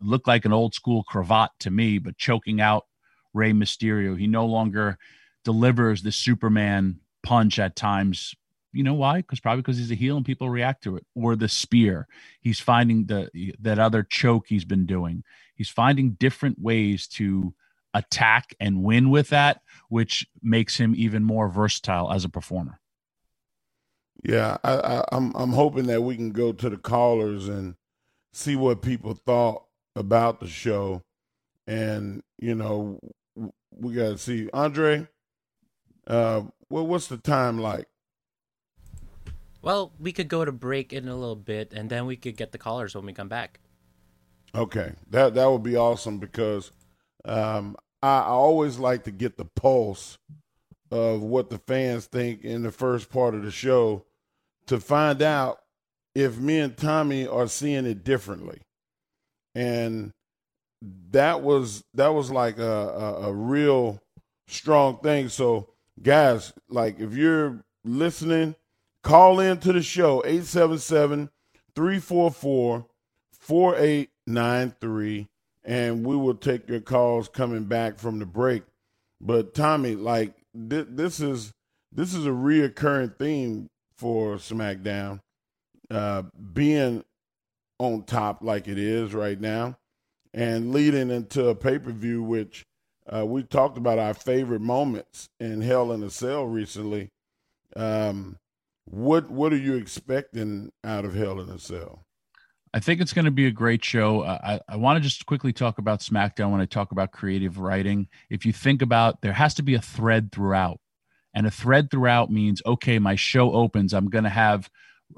looked 0.00 0.26
like 0.26 0.44
an 0.44 0.52
old 0.52 0.74
school 0.74 1.02
cravat 1.04 1.50
to 1.60 1.70
me, 1.70 1.98
but 1.98 2.18
choking 2.18 2.60
out 2.60 2.86
Rey 3.32 3.52
Mysterio. 3.52 4.18
He 4.18 4.26
no 4.26 4.46
longer 4.46 4.98
delivers 5.44 6.02
the 6.02 6.12
Superman 6.12 7.00
punch 7.22 7.58
at 7.58 7.76
times. 7.76 8.34
You 8.72 8.82
know 8.82 8.94
why? 8.94 9.18
Because 9.18 9.40
probably 9.40 9.62
because 9.62 9.78
he's 9.78 9.90
a 9.90 9.96
heel 9.96 10.16
and 10.16 10.24
people 10.24 10.48
react 10.48 10.84
to 10.84 10.96
it. 10.96 11.04
Or 11.14 11.36
the 11.36 11.48
spear. 11.48 12.06
He's 12.40 12.60
finding 12.60 13.06
the 13.06 13.54
that 13.60 13.78
other 13.78 14.02
choke 14.02 14.46
he's 14.48 14.64
been 14.64 14.86
doing. 14.86 15.24
He's 15.54 15.68
finding 15.68 16.12
different 16.12 16.58
ways 16.58 17.06
to 17.08 17.52
attack 17.94 18.54
and 18.60 18.82
win 18.82 19.10
with 19.10 19.28
that, 19.30 19.62
which 19.88 20.26
makes 20.42 20.76
him 20.76 20.94
even 20.96 21.24
more 21.24 21.48
versatile 21.48 22.12
as 22.12 22.24
a 22.24 22.28
performer. 22.28 22.80
Yeah, 24.22 24.58
I, 24.62 24.74
I, 24.74 25.04
I'm 25.12 25.34
I'm 25.34 25.52
hoping 25.52 25.86
that 25.86 26.02
we 26.02 26.16
can 26.16 26.30
go 26.30 26.52
to 26.52 26.68
the 26.68 26.76
callers 26.76 27.48
and 27.48 27.74
see 28.32 28.54
what 28.54 28.82
people 28.82 29.14
thought 29.14 29.64
about 29.96 30.40
the 30.40 30.46
show, 30.46 31.02
and 31.66 32.22
you 32.38 32.54
know 32.54 33.00
we 33.72 33.94
got 33.94 34.10
to 34.10 34.18
see 34.18 34.50
Andre. 34.52 35.08
Uh, 36.06 36.42
well, 36.68 36.86
what's 36.86 37.06
the 37.06 37.16
time 37.16 37.58
like? 37.58 37.86
Well, 39.62 39.92
we 39.98 40.12
could 40.12 40.28
go 40.28 40.44
to 40.44 40.52
break 40.52 40.92
in 40.92 41.08
a 41.08 41.16
little 41.16 41.36
bit, 41.36 41.72
and 41.72 41.90
then 41.90 42.06
we 42.06 42.16
could 42.16 42.36
get 42.36 42.52
the 42.52 42.58
callers 42.58 42.94
when 42.94 43.06
we 43.06 43.12
come 43.12 43.28
back. 43.28 43.60
Okay, 44.54 44.92
that 45.10 45.34
that 45.34 45.50
would 45.50 45.62
be 45.62 45.76
awesome 45.76 46.18
because 46.18 46.72
um, 47.24 47.76
I, 48.02 48.20
I 48.20 48.26
always 48.28 48.78
like 48.78 49.04
to 49.04 49.10
get 49.10 49.36
the 49.36 49.44
pulse 49.44 50.18
of 50.90 51.22
what 51.22 51.50
the 51.50 51.58
fans 51.58 52.06
think 52.06 52.42
in 52.42 52.62
the 52.62 52.72
first 52.72 53.10
part 53.10 53.34
of 53.34 53.42
the 53.42 53.50
show 53.50 54.04
to 54.66 54.80
find 54.80 55.22
out 55.22 55.60
if 56.14 56.38
me 56.38 56.58
and 56.58 56.76
Tommy 56.76 57.26
are 57.26 57.46
seeing 57.46 57.86
it 57.86 58.04
differently, 58.04 58.60
and 59.54 60.12
that 61.10 61.42
was 61.42 61.84
that 61.94 62.14
was 62.14 62.30
like 62.30 62.58
a, 62.58 62.62
a, 62.62 63.28
a 63.28 63.32
real 63.32 64.00
strong 64.48 64.98
thing. 64.98 65.28
So, 65.28 65.70
guys, 66.02 66.52
like 66.68 66.98
if 66.98 67.14
you're 67.14 67.62
listening, 67.84 68.56
call 69.02 69.40
in 69.40 69.58
to 69.58 69.72
the 69.72 69.82
show 69.82 70.22
877 70.24 71.30
344 71.74 72.86
4893 73.32 75.29
and 75.64 76.06
we 76.06 76.16
will 76.16 76.34
take 76.34 76.68
your 76.68 76.80
calls 76.80 77.28
coming 77.28 77.64
back 77.64 77.98
from 77.98 78.18
the 78.18 78.26
break. 78.26 78.62
But 79.20 79.54
Tommy, 79.54 79.94
like 79.94 80.34
th- 80.54 80.88
this 80.90 81.20
is 81.20 81.52
this 81.92 82.14
is 82.14 82.26
a 82.26 82.30
reoccurring 82.30 83.18
theme 83.18 83.68
for 83.96 84.36
SmackDown, 84.36 85.20
uh, 85.90 86.22
being 86.52 87.04
on 87.78 88.04
top 88.04 88.42
like 88.42 88.68
it 88.68 88.78
is 88.78 89.12
right 89.12 89.40
now, 89.40 89.76
and 90.32 90.72
leading 90.72 91.10
into 91.10 91.48
a 91.48 91.54
pay 91.54 91.78
per 91.78 91.92
view 91.92 92.22
which 92.22 92.64
uh, 93.12 93.26
we 93.26 93.42
talked 93.42 93.76
about 93.76 93.98
our 93.98 94.14
favorite 94.14 94.60
moments 94.60 95.28
in 95.38 95.62
Hell 95.62 95.92
in 95.92 96.02
a 96.02 96.10
Cell 96.10 96.46
recently. 96.46 97.10
Um, 97.76 98.38
what 98.84 99.30
what 99.30 99.52
are 99.52 99.58
you 99.58 99.74
expecting 99.74 100.72
out 100.84 101.04
of 101.04 101.14
Hell 101.14 101.40
in 101.40 101.48
a 101.48 101.58
Cell? 101.58 102.04
I 102.72 102.78
think 102.78 103.00
it's 103.00 103.12
going 103.12 103.24
to 103.24 103.32
be 103.32 103.46
a 103.46 103.50
great 103.50 103.84
show. 103.84 104.20
Uh, 104.20 104.60
I, 104.68 104.74
I 104.74 104.76
want 104.76 104.96
to 104.96 105.00
just 105.00 105.26
quickly 105.26 105.52
talk 105.52 105.78
about 105.78 106.00
SmackDown 106.00 106.52
when 106.52 106.60
I 106.60 106.66
talk 106.66 106.92
about 106.92 107.10
creative 107.10 107.58
writing. 107.58 108.08
If 108.28 108.46
you 108.46 108.52
think 108.52 108.80
about, 108.80 109.22
there 109.22 109.32
has 109.32 109.54
to 109.54 109.62
be 109.62 109.74
a 109.74 109.80
thread 109.80 110.30
throughout, 110.30 110.78
and 111.34 111.46
a 111.46 111.50
thread 111.50 111.90
throughout 111.90 112.30
means 112.30 112.62
okay, 112.64 112.98
my 112.98 113.16
show 113.16 113.52
opens. 113.52 113.92
I'm 113.92 114.08
going 114.08 114.24
to 114.24 114.30
have 114.30 114.70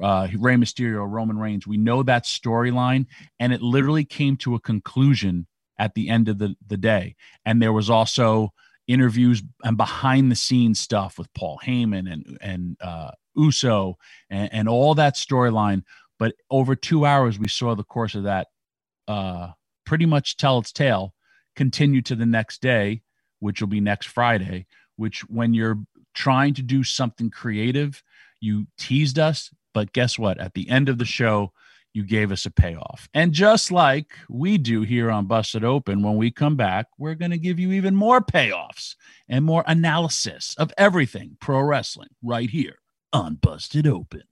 uh, 0.02 0.28
Rey 0.38 0.54
Mysterio, 0.54 1.06
Roman 1.08 1.38
Reigns. 1.38 1.66
We 1.66 1.76
know 1.76 2.02
that 2.02 2.24
storyline, 2.24 3.06
and 3.38 3.52
it 3.52 3.60
literally 3.60 4.04
came 4.04 4.36
to 4.38 4.54
a 4.54 4.60
conclusion 4.60 5.46
at 5.78 5.94
the 5.94 6.08
end 6.08 6.28
of 6.28 6.38
the, 6.38 6.54
the 6.66 6.76
day. 6.76 7.16
And 7.44 7.60
there 7.60 7.72
was 7.72 7.90
also 7.90 8.52
interviews 8.88 9.42
and 9.62 9.76
behind 9.76 10.30
the 10.30 10.36
scenes 10.36 10.80
stuff 10.80 11.18
with 11.18 11.32
Paul 11.34 11.60
Heyman 11.64 12.12
and 12.12 12.38
and 12.40 12.76
uh, 12.80 13.12
Uso 13.36 13.98
and, 14.30 14.52
and 14.52 14.68
all 14.68 14.94
that 14.94 15.14
storyline. 15.14 15.82
But 16.22 16.36
over 16.52 16.76
two 16.76 17.04
hours, 17.04 17.36
we 17.36 17.48
saw 17.48 17.74
the 17.74 17.82
course 17.82 18.14
of 18.14 18.22
that 18.22 18.46
uh, 19.08 19.48
pretty 19.84 20.06
much 20.06 20.36
tell 20.36 20.60
its 20.60 20.70
tale, 20.70 21.14
continue 21.56 22.00
to 22.02 22.14
the 22.14 22.24
next 22.24 22.62
day, 22.62 23.02
which 23.40 23.60
will 23.60 23.66
be 23.66 23.80
next 23.80 24.06
Friday. 24.06 24.66
Which, 24.94 25.22
when 25.22 25.52
you're 25.52 25.80
trying 26.14 26.54
to 26.54 26.62
do 26.62 26.84
something 26.84 27.28
creative, 27.28 28.04
you 28.38 28.68
teased 28.78 29.18
us, 29.18 29.50
but 29.74 29.92
guess 29.92 30.16
what? 30.16 30.38
At 30.38 30.54
the 30.54 30.70
end 30.70 30.88
of 30.88 30.98
the 30.98 31.04
show, 31.04 31.52
you 31.92 32.04
gave 32.04 32.30
us 32.30 32.46
a 32.46 32.52
payoff. 32.52 33.08
And 33.12 33.32
just 33.32 33.72
like 33.72 34.12
we 34.28 34.58
do 34.58 34.82
here 34.82 35.10
on 35.10 35.26
Busted 35.26 35.64
Open, 35.64 36.04
when 36.04 36.14
we 36.14 36.30
come 36.30 36.54
back, 36.54 36.86
we're 36.98 37.16
going 37.16 37.32
to 37.32 37.36
give 37.36 37.58
you 37.58 37.72
even 37.72 37.96
more 37.96 38.20
payoffs 38.20 38.94
and 39.28 39.44
more 39.44 39.64
analysis 39.66 40.54
of 40.56 40.72
everything 40.78 41.36
pro 41.40 41.62
wrestling 41.62 42.10
right 42.22 42.48
here 42.48 42.76
on 43.12 43.34
Busted 43.34 43.88
Open. 43.88 44.22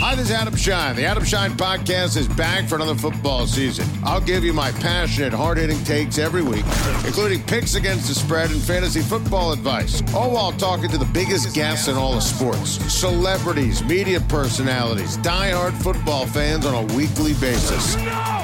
Hi, 0.00 0.14
this 0.14 0.26
is 0.26 0.30
Adam 0.30 0.54
Schein. 0.54 0.94
The 0.94 1.06
Adam 1.06 1.24
Schein 1.24 1.50
podcast 1.50 2.16
is 2.16 2.28
back 2.28 2.68
for 2.68 2.76
another 2.76 2.94
football 2.94 3.48
season. 3.48 3.84
I'll 4.04 4.20
give 4.20 4.44
you 4.44 4.52
my 4.52 4.70
passionate, 4.70 5.32
hard 5.32 5.58
hitting 5.58 5.82
takes 5.82 6.18
every 6.18 6.40
week, 6.40 6.64
including 7.04 7.42
picks 7.42 7.74
against 7.74 8.06
the 8.06 8.14
spread 8.14 8.52
and 8.52 8.62
fantasy 8.62 9.00
football 9.00 9.50
advice, 9.52 10.00
all 10.14 10.30
while 10.30 10.52
talking 10.52 10.88
to 10.90 10.98
the 10.98 11.04
biggest 11.06 11.52
guests 11.52 11.88
in 11.88 11.96
all 11.96 12.14
of 12.14 12.22
sports 12.22 12.78
celebrities, 12.92 13.82
media 13.82 14.20
personalities, 14.20 15.16
die-hard 15.16 15.74
football 15.74 16.26
fans 16.26 16.64
on 16.64 16.74
a 16.88 16.94
weekly 16.94 17.34
basis. 17.34 17.96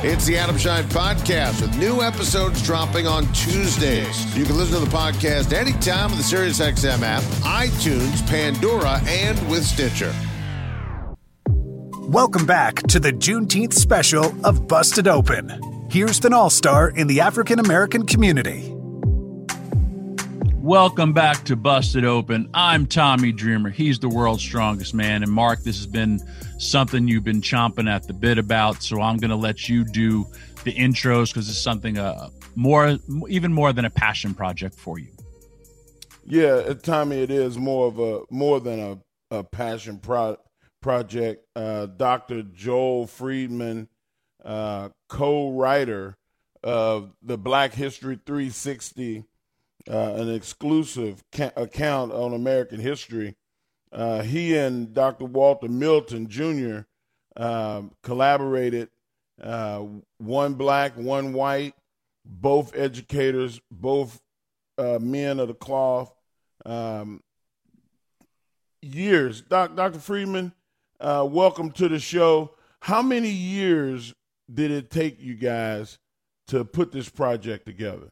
It's 0.03 0.27
the 0.27 0.37
Adam 0.37 0.59
Schein 0.59 0.83
podcast 0.89 1.63
with 1.63 1.79
new 1.79 2.03
episodes 2.03 2.63
dropping 2.63 3.07
on 3.07 3.33
Tuesdays. 3.33 4.37
You 4.37 4.45
can 4.45 4.57
listen 4.57 4.75
to 4.81 4.85
the 4.85 4.95
podcast 4.95 5.53
anytime 5.53 6.11
with 6.11 6.19
the 6.19 6.37
SiriusXM 6.37 7.03
app, 7.03 7.23
iTunes, 7.45 8.27
Pandora, 8.27 9.01
and 9.07 9.39
with 9.49 9.65
Stitcher. 9.65 10.13
Welcome 12.09 12.45
back 12.45 12.83
to 12.89 13.01
the 13.01 13.13
Juneteenth 13.13 13.73
special 13.73 14.27
of 14.47 14.69
Busted 14.69 15.09
Open. 15.09 15.89
Here's 15.91 16.23
an 16.25 16.35
all 16.35 16.51
star 16.51 16.91
in 16.91 17.07
the 17.07 17.21
African 17.21 17.59
American 17.59 18.05
community. 18.05 18.71
Welcome 20.57 21.15
back 21.15 21.45
to 21.45 21.57
Busted 21.57 22.05
Open. 22.05 22.51
I'm 22.53 22.87
Tommy 22.87 23.33
Dreamer. 23.33 23.71
He's 23.71 23.99
the 23.99 24.11
world's 24.11 24.43
strongest 24.43 24.93
man. 24.93 25.23
And 25.23 25.33
Mark, 25.33 25.63
this 25.63 25.79
has 25.79 25.87
been 25.87 26.21
something 26.59 27.09
you've 27.09 27.25
been 27.25 27.41
chomping 27.41 27.89
at 27.89 28.07
the 28.07 28.13
bit 28.13 28.37
about. 28.37 28.83
So 28.83 29.01
I'm 29.01 29.17
going 29.17 29.31
to 29.31 29.37
let 29.37 29.71
you 29.71 29.83
do 29.85 30.27
the 30.63 30.75
intros 30.75 31.29
because 31.29 31.49
it's 31.49 31.59
something 31.59 31.97
uh, 31.97 32.29
more, 32.55 32.99
even 33.29 33.53
more 33.53 33.73
than 33.73 33.87
a 33.87 33.91
passion 33.91 34.35
project 34.35 34.75
for 34.75 34.99
you. 34.99 35.09
Yeah, 36.27 36.75
Tommy, 36.83 37.23
it 37.23 37.31
is 37.31 37.57
more 37.57 37.89
of 37.89 37.99
a 37.99 38.21
more 38.31 38.61
than 38.61 38.79
a, 39.31 39.39
a 39.39 39.43
passion 39.43 39.99
pro- 39.99 40.37
project. 40.85 41.47
Uh, 41.57 41.87
Dr. 41.87 42.43
Joel 42.43 43.07
Freedman, 43.07 43.89
uh, 44.45 44.91
co-writer 45.09 46.19
of 46.63 47.15
the 47.23 47.39
Black 47.39 47.73
History 47.73 48.21
360 48.27 49.25
uh, 49.91 50.15
an 50.17 50.33
exclusive 50.33 51.25
ca- 51.33 51.53
account 51.57 52.13
on 52.13 52.35
American 52.35 52.81
history. 52.81 53.35
Uh, 53.93 54.21
he 54.21 54.55
and 54.59 54.93
Dr. 54.93 55.25
Walter 55.25 55.69
Milton 55.69 56.29
Jr. 56.29 56.81
Um, 57.35 57.93
collaborated, 58.03 58.91
uh, 59.43 59.85
one 60.19 60.53
black, 60.53 60.99
one 60.99 61.33
white, 61.33 61.75
both 62.27 62.77
educators, 62.77 63.59
both 63.71 64.21
men 64.79 65.41
of 65.41 65.49
the 65.49 65.55
cloth. 65.55 66.15
Um, 66.67 67.23
years. 68.83 69.41
Doc, 69.41 69.77
Dr. 69.77 69.99
Freedman, 69.99 70.53
uh, 71.05 71.23
welcome 71.23 71.71
to 71.71 71.87
the 71.87 71.99
show. 71.99 72.55
How 72.81 73.03
many 73.03 73.29
years 73.29 74.15
did 74.53 74.71
it 74.71 74.91
take 74.91 75.21
you 75.21 75.35
guys 75.35 75.99
to 76.49 76.65
put 76.65 76.93
this 76.93 77.11
project 77.11 77.67
together? 77.67 78.11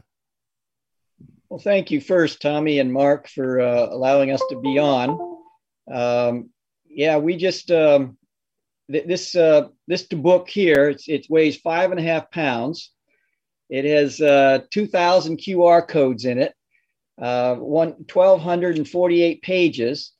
Well, 1.49 1.59
thank 1.59 1.91
you 1.91 2.03
first, 2.03 2.43
Tommy 2.43 2.81
and 2.81 2.93
Mark, 2.93 3.29
for 3.29 3.61
uh, 3.61 3.87
allowing 3.91 4.31
us 4.31 4.43
to 4.51 4.61
be 4.61 4.79
on. 4.79 5.39
Um, 5.91 6.51
yeah, 6.87 7.17
we 7.17 7.37
just 7.37 7.71
um, 7.71 8.19
th- 8.91 9.07
this 9.07 9.35
uh, 9.35 9.69
this 9.89 10.03
book 10.03 10.51
here. 10.51 10.91
It's, 10.91 11.09
it 11.09 11.27
weighs 11.31 11.57
five 11.57 11.93
and 11.93 12.01
a 12.01 12.03
half 12.03 12.31
pounds. 12.31 12.91
It 13.71 13.87
has 13.87 14.21
uh, 14.21 14.61
2,000 14.71 15.39
QR 15.39 15.89
codes 15.89 16.27
in 16.27 16.39
it, 16.39 16.55
uh, 17.21 17.55
one 17.55 17.93
1,248 18.13 19.41
pages, 19.41 20.13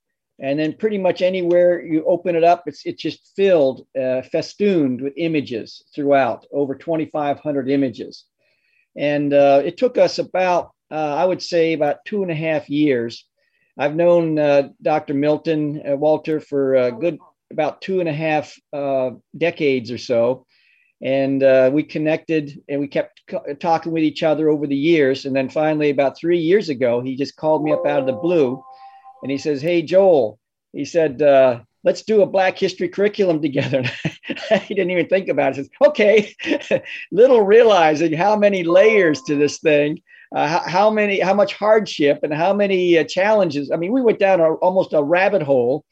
and 0.43 0.59
then 0.59 0.75
pretty 0.75 0.99
much 0.99 1.23
anywhere 1.23 1.81
you 1.81 2.05
open 2.05 2.35
it 2.35 2.43
up, 2.43 2.65
it's 2.67 2.85
it's 2.85 3.01
just 3.01 3.33
filled, 3.37 3.87
uh, 3.99 4.23
festooned 4.23 5.01
with 5.01 5.13
images 5.17 5.85
throughout, 5.95 6.45
over 6.53 6.75
2,500 6.75 7.71
images. 7.71 8.25
And 8.97 9.33
uh, 9.33 9.63
it 9.65 9.79
took 9.79 9.97
us 9.97 10.19
about 10.19 10.73
uh, 10.91 11.15
I 11.17 11.25
would 11.25 11.41
say 11.41 11.73
about 11.73 12.05
two 12.05 12.23
and 12.23 12.31
a 12.31 12.35
half 12.35 12.69
years. 12.69 13.25
I've 13.79 13.95
known 13.95 14.39
uh, 14.39 14.69
Dr. 14.83 15.15
Milton 15.15 15.81
uh, 15.89 15.97
Walter 15.97 16.41
for 16.41 16.75
a 16.75 16.93
good 16.93 17.19
about 17.51 17.81
two 17.81 18.01
and 18.01 18.09
a 18.09 18.13
half 18.13 18.55
uh, 18.73 19.11
decades 19.39 19.91
or 19.91 19.99
so. 19.99 20.47
And 21.01 21.43
uh, 21.43 21.71
we 21.73 21.83
connected 21.83 22.61
and 22.69 22.81
we 22.81 22.89
kept 22.89 23.23
co- 23.29 23.55
talking 23.61 23.93
with 23.93 24.03
each 24.03 24.23
other 24.23 24.51
over 24.51 24.67
the 24.67 24.77
years. 24.77 25.25
And 25.25 25.35
then 25.35 25.49
finally, 25.49 25.91
about 25.91 26.17
three 26.17 26.39
years 26.39 26.69
ago, 26.69 27.01
he 27.01 27.17
just 27.17 27.37
called 27.37 27.63
me 27.63 27.73
up 27.73 27.87
out 27.87 28.01
of 28.01 28.07
the 28.07 28.13
blue 28.13 28.63
and 29.23 29.31
he 29.31 29.39
says, 29.39 29.63
Hey, 29.63 29.83
Joel, 29.83 30.39
he 30.73 30.85
said, 30.85 31.23
uh, 31.23 31.61
let's 31.85 32.03
do 32.03 32.23
a 32.23 32.27
Black 32.27 32.59
History 32.59 32.89
curriculum 32.89 33.43
together. 33.43 33.83
he 34.25 34.75
didn't 34.75 34.91
even 34.91 35.09
think 35.09 35.29
about 35.29 35.53
it. 35.53 35.57
He 35.57 35.63
says, 35.63 35.71
okay, 35.89 36.83
little 37.13 37.43
realizing 37.43 38.13
how 38.13 38.37
many 38.37 38.65
layers 38.65 39.21
to 39.23 39.37
this 39.37 39.59
thing 39.59 40.01
uh, 40.35 40.67
how, 40.67 40.91
many, 40.91 41.21
how 41.21 41.35
much 41.35 41.55
hardship 41.55 42.21
and 42.23 42.33
how 42.33 42.53
many 42.55 42.99
uh, 42.99 43.05
challenges. 43.05 43.71
I 43.71 43.77
mean, 43.77 43.93
we 43.93 44.01
went 44.01 44.19
down 44.19 44.41
a, 44.41 44.55
almost 44.55 44.95
a 44.95 45.03
rabbit 45.03 45.43
hole 45.43 45.85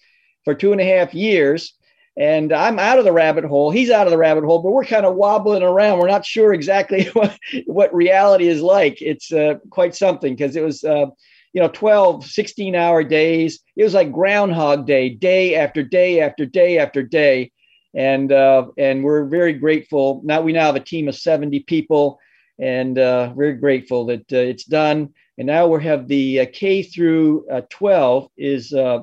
for 0.45 0.55
two 0.55 0.73
and 0.73 0.81
a 0.81 0.85
half 0.85 1.15
years. 1.15 1.75
And 2.17 2.53
I'm 2.53 2.79
out 2.79 2.99
of 2.99 3.05
the 3.05 3.13
rabbit 3.13 3.45
hole. 3.45 3.71
He's 3.71 3.91
out 3.91 4.07
of 4.07 4.11
the 4.11 4.19
rabbit 4.19 4.45
hole, 4.45 4.63
but 4.63 4.73
we're 4.73 4.85
kind 4.85 5.07
of 5.07 5.15
wobbling 5.15 5.63
around. 5.63 5.99
We're 5.99 6.09
not 6.09 6.27
sure 6.27 6.53
exactly 6.53 7.05
what, 7.13 7.39
what 7.67 7.95
reality 7.95 8.49
is 8.49 8.63
like. 8.63 9.01
It's 9.01 9.33
uh, 9.33 9.55
quite 9.71 9.95
something 9.95 10.35
because 10.35 10.57
it 10.57 10.65
was, 10.65 10.85
uh, 10.85 11.07
you 11.53 11.61
know, 11.61 11.69
12, 11.69 12.27
16 12.27 12.75
hour 12.75 13.03
days. 13.03 13.61
It 13.77 13.85
was 13.85 13.95
like 13.95 14.13
Groundhog 14.13 14.87
Day, 14.87 15.11
day 15.11 15.57
after 15.57 15.83
day 15.83 16.21
after 16.21 16.47
day 16.47 16.79
after 16.79 17.03
day. 17.03 17.53
And, 17.95 18.31
uh, 18.31 18.69
and 18.79 19.03
we're 19.03 19.25
very 19.25 19.53
grateful. 19.53 20.21
Now 20.25 20.43
we 20.43 20.53
now 20.53 20.67
have 20.67 20.77
a 20.77 20.81
team 20.81 21.09
of 21.09 21.17
70 21.17 21.61
people 21.61 22.21
and 22.61 22.99
uh, 22.99 23.33
very 23.35 23.55
grateful 23.55 24.07
that 24.07 24.33
uh, 24.33 24.37
it's 24.37 24.65
done. 24.65 25.13
And 25.39 25.47
now 25.47 25.67
we 25.67 25.83
have 25.83 26.07
the 26.07 26.41
uh, 26.41 26.47
K 26.53 26.83
through 26.83 27.47
uh, 27.49 27.63
12 27.71 28.29
is 28.37 28.73
uh, 28.73 29.01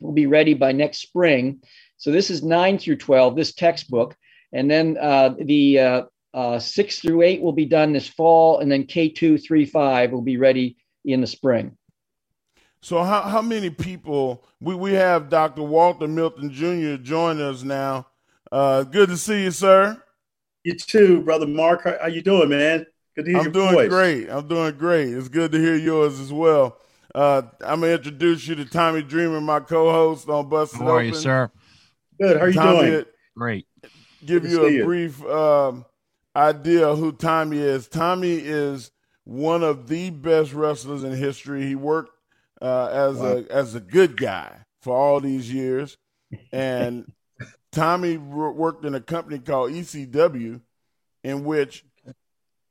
will 0.00 0.12
be 0.12 0.26
ready 0.26 0.54
by 0.54 0.72
next 0.72 1.02
spring. 1.02 1.60
So 1.98 2.10
this 2.10 2.30
is 2.30 2.42
nine 2.42 2.78
through 2.78 2.96
12, 2.96 3.36
this 3.36 3.52
textbook, 3.52 4.16
and 4.52 4.70
then 4.70 4.96
uh, 4.98 5.34
the 5.38 6.06
six 6.60 7.00
through 7.00 7.22
eight 7.22 7.42
will 7.42 7.52
be 7.52 7.66
done 7.66 7.92
this 7.92 8.08
fall, 8.08 8.60
and 8.60 8.70
then 8.70 8.84
K 8.84 9.08
two, 9.08 9.36
three, 9.36 9.66
five 9.66 10.12
will 10.12 10.22
be 10.22 10.36
ready 10.36 10.76
in 11.12 11.20
the 11.20 11.26
spring. 11.26 11.76
So 12.80 13.02
how 13.02 13.22
how 13.22 13.42
many 13.42 13.70
people 13.70 14.44
we 14.60 14.74
we 14.74 14.92
have 14.94 15.28
Dr. 15.28 15.62
Walter 15.62 16.06
Milton 16.06 16.52
Jr. 16.52 17.02
join 17.02 17.40
us 17.40 17.62
now. 17.62 18.06
good 18.50 19.08
to 19.08 19.16
see 19.16 19.44
you, 19.44 19.50
sir. 19.50 20.00
You 20.64 20.74
too, 20.74 21.22
brother 21.22 21.46
Mark. 21.46 21.84
How, 21.84 21.96
how 22.00 22.06
you 22.06 22.22
doing, 22.22 22.50
man? 22.50 22.86
Good 23.16 23.24
to 23.24 23.30
hear 23.32 23.40
I'm 23.40 23.52
doing 23.52 23.72
voice. 23.72 23.88
great. 23.88 24.28
I'm 24.28 24.46
doing 24.46 24.76
great. 24.76 25.08
It's 25.08 25.28
good 25.28 25.50
to 25.52 25.58
hear 25.58 25.74
yours 25.74 26.20
as 26.20 26.32
well. 26.32 26.78
Uh, 27.14 27.42
I'm 27.60 27.80
gonna 27.80 27.94
introduce 27.94 28.46
you 28.46 28.54
to 28.56 28.64
Tommy 28.64 29.02
Dreamer, 29.02 29.40
my 29.40 29.60
co-host 29.60 30.28
on 30.28 30.48
Busted 30.48 30.80
How 30.80 30.88
are 30.96 31.02
you, 31.02 31.14
sir? 31.14 31.50
Good. 32.20 32.36
How 32.36 32.44
are 32.44 32.48
you 32.48 32.54
Tommy, 32.54 32.90
doing? 32.90 33.04
Great. 33.36 33.66
Give 34.24 34.42
good 34.42 34.50
you 34.50 34.66
a 34.66 34.70
you. 34.70 34.84
brief 34.84 35.24
um, 35.24 35.84
idea 36.36 36.86
of 36.86 36.98
who 36.98 37.12
Tommy 37.12 37.58
is. 37.58 37.88
Tommy 37.88 38.34
is 38.34 38.92
one 39.28 39.62
of 39.62 39.88
the 39.88 40.08
best 40.08 40.54
wrestlers 40.54 41.04
in 41.04 41.12
history. 41.12 41.66
He 41.66 41.74
worked 41.74 42.12
uh, 42.62 42.86
as 42.86 43.18
wow. 43.18 43.26
a 43.26 43.52
as 43.52 43.74
a 43.74 43.80
good 43.80 44.16
guy 44.16 44.64
for 44.80 44.96
all 44.96 45.20
these 45.20 45.52
years, 45.52 45.98
and 46.50 47.12
Tommy 47.72 48.16
worked 48.16 48.86
in 48.86 48.94
a 48.94 49.02
company 49.02 49.38
called 49.38 49.72
ECW, 49.72 50.62
in 51.22 51.44
which 51.44 51.84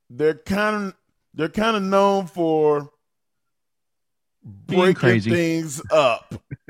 they're 0.10 0.34
kind 0.34 0.76
of 0.76 0.96
they're 1.36 1.48
kind 1.48 1.78
of 1.78 1.84
known 1.84 2.26
for 2.26 2.90
breaking 4.44 4.96
crazy. 4.96 5.30
things 5.30 5.80
up. 5.92 6.34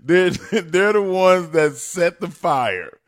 they're 0.00 0.30
they're 0.30 0.92
the 0.92 1.02
ones 1.02 1.50
that 1.50 1.76
set 1.76 2.20
the 2.20 2.28
fire. 2.28 2.98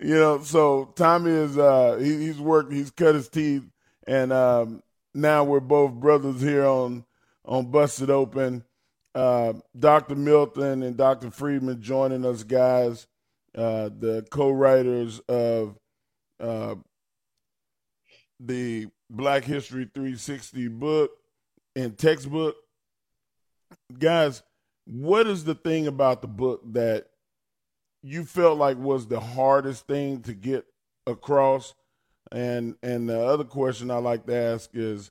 You 0.00 0.14
know, 0.14 0.40
so 0.42 0.86
Tommy 0.96 1.32
is 1.32 1.58
uh 1.58 1.98
he, 2.00 2.16
he's 2.16 2.40
worked, 2.40 2.72
he's 2.72 2.90
cut 2.90 3.14
his 3.14 3.28
teeth, 3.28 3.64
and 4.06 4.32
um, 4.32 4.82
now 5.14 5.44
we're 5.44 5.60
both 5.60 5.92
brothers 5.92 6.40
here 6.40 6.66
on 6.66 7.04
on 7.44 7.70
Busted 7.70 8.10
Open. 8.10 8.64
Uh, 9.14 9.54
Dr. 9.76 10.14
Milton 10.14 10.82
and 10.82 10.96
Dr. 10.96 11.30
Freedman 11.30 11.80
joining 11.80 12.24
us, 12.24 12.42
guys. 12.44 13.06
Uh, 13.56 13.88
the 13.98 14.26
co-writers 14.30 15.18
of 15.28 15.76
uh, 16.38 16.76
the 18.38 18.86
Black 19.10 19.44
History 19.44 19.90
360 19.92 20.68
book 20.68 21.10
and 21.74 21.96
textbook. 21.96 22.56
Guys, 23.98 24.42
what 24.84 25.26
is 25.26 25.44
the 25.44 25.54
thing 25.54 25.86
about 25.86 26.22
the 26.22 26.28
book 26.28 26.60
that 26.72 27.06
you 28.02 28.24
felt 28.24 28.58
like 28.58 28.78
was 28.78 29.06
the 29.06 29.20
hardest 29.20 29.86
thing 29.86 30.22
to 30.22 30.34
get 30.34 30.66
across? 31.06 31.74
And 32.32 32.76
and 32.82 33.08
the 33.08 33.20
other 33.20 33.44
question 33.44 33.90
I 33.90 33.98
like 33.98 34.26
to 34.26 34.34
ask 34.34 34.70
is, 34.74 35.10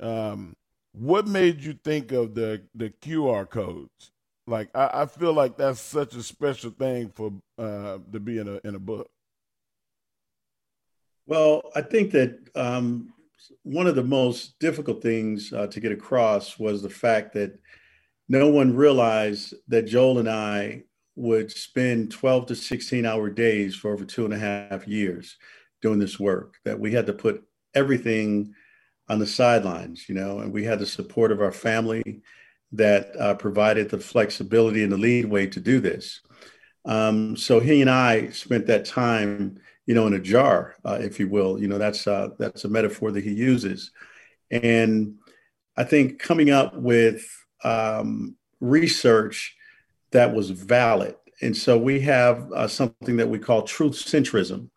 um, 0.00 0.54
what 0.92 1.26
made 1.26 1.62
you 1.62 1.74
think 1.84 2.12
of 2.12 2.34
the 2.34 2.62
the 2.74 2.90
QR 2.90 3.48
codes? 3.48 4.12
Like 4.46 4.70
I, 4.74 5.02
I 5.02 5.06
feel 5.06 5.32
like 5.32 5.56
that's 5.56 5.80
such 5.80 6.14
a 6.14 6.22
special 6.22 6.70
thing 6.70 7.10
for 7.14 7.32
uh, 7.58 7.98
to 8.12 8.20
be 8.20 8.38
in 8.38 8.48
a 8.48 8.60
in 8.66 8.74
a 8.74 8.78
book. 8.78 9.08
Well, 11.26 11.62
I 11.76 11.82
think 11.82 12.12
that 12.12 12.38
um, 12.54 13.12
one 13.62 13.86
of 13.86 13.94
the 13.94 14.04
most 14.04 14.58
difficult 14.58 15.02
things 15.02 15.52
uh, 15.52 15.66
to 15.66 15.80
get 15.80 15.92
across 15.92 16.58
was 16.58 16.82
the 16.82 16.90
fact 16.90 17.34
that 17.34 17.58
no 18.28 18.48
one 18.48 18.74
realized 18.74 19.54
that 19.68 19.82
Joel 19.82 20.18
and 20.18 20.28
I 20.28 20.84
would 21.16 21.50
spend 21.50 22.12
12 22.12 22.46
to 22.46 22.54
16 22.54 23.04
hour 23.04 23.28
days 23.28 23.74
for 23.74 23.92
over 23.92 24.04
two 24.04 24.24
and 24.24 24.32
a 24.32 24.38
half 24.38 24.86
years 24.86 25.36
doing 25.80 25.98
this 25.98 26.18
work, 26.18 26.56
that 26.64 26.78
we 26.78 26.92
had 26.92 27.06
to 27.06 27.12
put 27.12 27.44
everything 27.74 28.52
on 29.08 29.18
the 29.18 29.26
sidelines, 29.26 30.08
you 30.08 30.14
know, 30.14 30.40
and 30.40 30.52
we 30.52 30.64
had 30.64 30.78
the 30.78 30.86
support 30.86 31.32
of 31.32 31.40
our 31.40 31.52
family 31.52 32.22
that 32.72 33.16
uh, 33.18 33.34
provided 33.34 33.88
the 33.88 33.98
flexibility 33.98 34.82
and 34.82 34.92
the 34.92 34.98
leadway 34.98 35.46
to 35.46 35.60
do 35.60 35.80
this. 35.80 36.20
Um, 36.84 37.36
so 37.36 37.60
he 37.60 37.80
and 37.80 37.90
I 37.90 38.30
spent 38.30 38.66
that 38.66 38.84
time, 38.84 39.58
you 39.86 39.94
know, 39.94 40.06
in 40.06 40.14
a 40.14 40.18
jar, 40.20 40.74
uh, 40.84 40.98
if 41.00 41.18
you 41.18 41.28
will. 41.28 41.60
You 41.60 41.68
know, 41.68 41.78
that's 41.78 42.06
uh, 42.06 42.28
that's 42.38 42.64
a 42.64 42.68
metaphor 42.68 43.10
that 43.12 43.24
he 43.24 43.32
uses, 43.32 43.90
and 44.50 45.14
I 45.76 45.84
think 45.84 46.18
coming 46.18 46.50
up 46.50 46.74
with 46.74 47.26
um, 47.64 48.36
research 48.60 49.56
that 50.10 50.34
was 50.34 50.50
valid. 50.50 51.14
And 51.40 51.56
so 51.56 51.78
we 51.78 52.00
have 52.00 52.50
uh, 52.52 52.68
something 52.68 53.16
that 53.16 53.28
we 53.28 53.38
call 53.38 53.62
truth 53.62 53.92
centrism. 53.92 54.70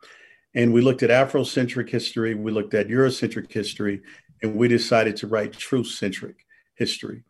And 0.53 0.73
we 0.73 0.81
looked 0.81 1.03
at 1.03 1.09
Afrocentric 1.09 1.89
history, 1.89 2.35
we 2.35 2.51
looked 2.51 2.73
at 2.73 2.87
Eurocentric 2.87 3.51
history, 3.51 4.01
and 4.41 4.55
we 4.55 4.67
decided 4.67 5.15
to 5.17 5.27
write 5.27 5.53
truth 5.53 5.87
centric 5.87 6.45
history. 6.75 7.23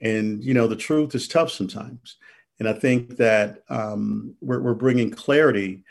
And, 0.00 0.44
you 0.44 0.52
know, 0.52 0.66
the 0.66 0.76
truth 0.76 1.14
is 1.14 1.28
tough 1.28 1.50
sometimes. 1.50 2.16
And 2.58 2.68
I 2.68 2.72
think 2.72 3.16
that 3.16 3.62
um, 3.68 4.34
we're, 4.40 4.60
we're 4.60 4.74
bringing 4.74 5.10
clarity 5.10 5.84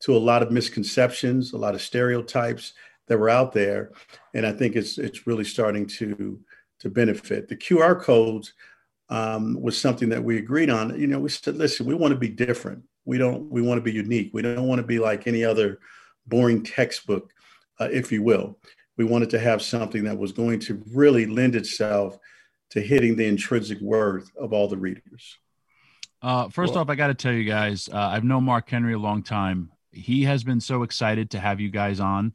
to 0.00 0.16
a 0.16 0.18
lot 0.18 0.42
of 0.42 0.50
misconceptions, 0.50 1.52
a 1.52 1.58
lot 1.58 1.74
of 1.74 1.82
stereotypes 1.82 2.72
that 3.06 3.18
were 3.18 3.30
out 3.30 3.52
there. 3.52 3.92
And 4.34 4.46
I 4.46 4.52
think 4.52 4.74
it's, 4.74 4.98
it's 4.98 5.26
really 5.26 5.44
starting 5.44 5.86
to, 5.86 6.40
to 6.80 6.90
benefit. 6.90 7.48
The 7.48 7.56
QR 7.56 8.00
codes 8.00 8.54
um, 9.08 9.60
was 9.60 9.80
something 9.80 10.08
that 10.08 10.22
we 10.22 10.38
agreed 10.38 10.70
on. 10.70 10.98
You 10.98 11.06
know, 11.06 11.20
we 11.20 11.28
said, 11.28 11.56
listen, 11.56 11.86
we 11.86 11.94
want 11.94 12.12
to 12.12 12.18
be 12.18 12.28
different. 12.28 12.82
We 13.04 13.18
don't, 13.18 13.48
we 13.50 13.62
want 13.62 13.78
to 13.78 13.82
be 13.82 13.92
unique. 13.92 14.30
We 14.32 14.42
don't 14.42 14.66
want 14.66 14.80
to 14.80 14.86
be 14.86 14.98
like 14.98 15.26
any 15.26 15.44
other 15.44 15.78
boring 16.26 16.62
textbook, 16.62 17.30
uh, 17.80 17.88
if 17.90 18.12
you 18.12 18.22
will. 18.22 18.58
We 18.96 19.04
wanted 19.04 19.30
to 19.30 19.38
have 19.38 19.62
something 19.62 20.04
that 20.04 20.18
was 20.18 20.32
going 20.32 20.60
to 20.60 20.82
really 20.92 21.26
lend 21.26 21.56
itself 21.56 22.18
to 22.70 22.80
hitting 22.80 23.16
the 23.16 23.26
intrinsic 23.26 23.80
worth 23.80 24.30
of 24.36 24.52
all 24.52 24.68
the 24.68 24.76
readers. 24.76 25.38
Uh, 26.22 26.48
first 26.48 26.76
off, 26.76 26.88
I 26.88 26.94
got 26.94 27.08
to 27.08 27.14
tell 27.14 27.32
you 27.32 27.44
guys, 27.44 27.88
uh, 27.92 27.98
I've 27.98 28.24
known 28.24 28.44
Mark 28.44 28.70
Henry 28.70 28.94
a 28.94 28.98
long 28.98 29.22
time. 29.22 29.70
He 29.90 30.22
has 30.24 30.44
been 30.44 30.60
so 30.60 30.84
excited 30.84 31.30
to 31.30 31.40
have 31.40 31.60
you 31.60 31.68
guys 31.68 31.98
on, 32.00 32.32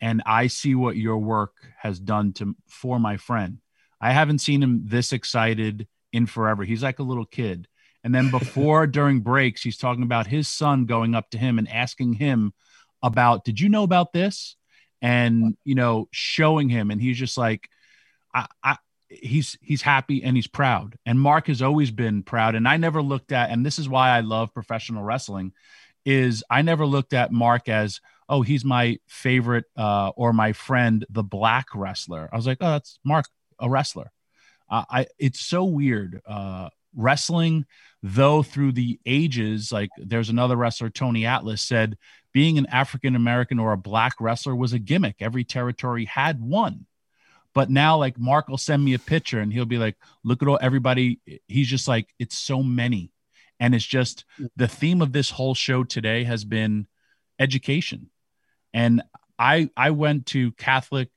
and 0.00 0.22
I 0.24 0.46
see 0.46 0.74
what 0.74 0.96
your 0.96 1.18
work 1.18 1.52
has 1.78 1.98
done 1.98 2.32
to 2.34 2.54
for 2.68 3.00
my 3.00 3.16
friend. 3.16 3.58
I 4.00 4.12
haven't 4.12 4.38
seen 4.38 4.62
him 4.62 4.82
this 4.84 5.12
excited 5.12 5.88
in 6.12 6.26
forever. 6.26 6.62
He's 6.64 6.82
like 6.82 7.00
a 7.00 7.04
little 7.04 7.24
kid. 7.24 7.66
And 8.04 8.14
then 8.14 8.30
before, 8.38 8.86
during 8.86 9.20
breaks, 9.20 9.62
he's 9.62 9.78
talking 9.78 10.04
about 10.04 10.28
his 10.28 10.46
son 10.46 10.86
going 10.86 11.14
up 11.14 11.30
to 11.30 11.38
him 11.38 11.58
and 11.58 11.68
asking 11.68 12.14
him 12.14 12.54
about, 13.04 13.44
"Did 13.44 13.60
you 13.60 13.68
know 13.68 13.84
about 13.84 14.12
this?" 14.12 14.56
And 15.00 15.56
you 15.64 15.76
know, 15.76 16.08
showing 16.10 16.68
him, 16.68 16.90
and 16.90 17.00
he's 17.00 17.18
just 17.18 17.38
like, 17.38 17.68
I, 18.34 18.46
I 18.62 18.76
he's 19.08 19.56
he's 19.60 19.82
happy 19.82 20.22
and 20.22 20.36
he's 20.36 20.46
proud. 20.46 20.96
And 21.06 21.20
mark 21.20 21.46
has 21.46 21.62
always 21.62 21.90
been 21.90 22.22
proud 22.22 22.54
and 22.54 22.66
i 22.66 22.76
never 22.76 23.02
looked 23.02 23.32
at 23.32 23.50
and 23.50 23.64
this 23.64 23.78
is 23.78 23.88
why 23.88 24.10
i 24.10 24.20
love 24.20 24.52
professional 24.52 25.02
wrestling 25.02 25.52
is 26.04 26.42
i 26.50 26.62
never 26.62 26.86
looked 26.86 27.12
at 27.12 27.32
mark 27.32 27.68
as 27.68 28.00
oh 28.28 28.42
he's 28.42 28.64
my 28.64 28.98
favorite 29.06 29.64
uh, 29.76 30.10
or 30.16 30.32
my 30.32 30.52
friend 30.52 31.04
the 31.10 31.22
black 31.22 31.66
wrestler. 31.74 32.28
I 32.32 32.36
was 32.36 32.46
like 32.46 32.58
oh 32.60 32.72
that's 32.72 32.98
mark 33.04 33.26
a 33.58 33.70
wrestler. 33.70 34.10
Uh, 34.70 34.84
i 34.90 35.06
it's 35.18 35.40
so 35.40 35.64
weird 35.64 36.20
uh, 36.26 36.68
wrestling 36.96 37.66
though 38.02 38.42
through 38.42 38.72
the 38.72 38.98
ages 39.06 39.72
like 39.72 39.90
there's 39.96 40.30
another 40.30 40.56
wrestler 40.56 40.90
tony 40.90 41.26
atlas 41.26 41.62
said 41.62 41.96
being 42.34 42.58
an 42.58 42.66
african 42.66 43.16
american 43.16 43.58
or 43.58 43.72
a 43.72 43.78
black 43.78 44.12
wrestler 44.20 44.54
was 44.54 44.74
a 44.74 44.78
gimmick 44.78 45.16
every 45.20 45.44
territory 45.44 46.04
had 46.04 46.42
one 46.42 46.84
but 47.54 47.70
now, 47.70 47.96
like 47.96 48.18
Mark 48.18 48.48
will 48.48 48.58
send 48.58 48.84
me 48.84 48.94
a 48.94 48.98
picture 48.98 49.38
and 49.38 49.52
he'll 49.52 49.64
be 49.64 49.78
like, 49.78 49.96
look 50.24 50.42
at 50.42 50.48
all 50.48 50.58
everybody. 50.60 51.20
He's 51.46 51.68
just 51.68 51.86
like, 51.86 52.12
it's 52.18 52.36
so 52.36 52.62
many. 52.62 53.12
And 53.60 53.74
it's 53.74 53.86
just 53.86 54.24
the 54.56 54.66
theme 54.66 55.00
of 55.00 55.12
this 55.12 55.30
whole 55.30 55.54
show 55.54 55.84
today 55.84 56.24
has 56.24 56.44
been 56.44 56.88
education. 57.38 58.10
And 58.74 59.02
I 59.38 59.70
I 59.76 59.90
went 59.90 60.26
to 60.26 60.50
Catholic 60.52 61.08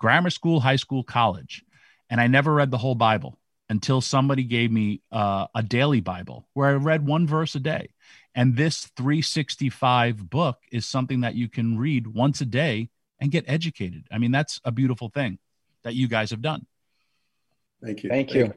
grammar 0.00 0.30
school, 0.30 0.60
high 0.60 0.76
school, 0.76 1.04
college, 1.04 1.64
and 2.08 2.18
I 2.20 2.26
never 2.26 2.54
read 2.54 2.70
the 2.70 2.78
whole 2.78 2.94
Bible 2.94 3.38
until 3.68 4.00
somebody 4.00 4.44
gave 4.44 4.72
me 4.72 5.02
uh, 5.12 5.46
a 5.54 5.62
daily 5.62 6.00
Bible 6.00 6.48
where 6.54 6.70
I 6.70 6.72
read 6.72 7.06
one 7.06 7.26
verse 7.26 7.54
a 7.54 7.60
day. 7.60 7.90
And 8.34 8.56
this 8.56 8.86
365 8.96 10.30
book 10.30 10.58
is 10.70 10.86
something 10.86 11.20
that 11.22 11.34
you 11.34 11.48
can 11.48 11.78
read 11.78 12.06
once 12.06 12.40
a 12.40 12.46
day 12.46 12.90
and 13.18 13.30
get 13.30 13.44
educated. 13.48 14.06
I 14.10 14.18
mean, 14.18 14.30
that's 14.30 14.60
a 14.64 14.70
beautiful 14.70 15.08
thing 15.08 15.38
that 15.82 15.94
you 15.94 16.08
guys 16.08 16.30
have 16.30 16.42
done. 16.42 16.66
Thank 17.82 18.02
you. 18.02 18.10
Thank 18.10 18.34
you. 18.34 18.54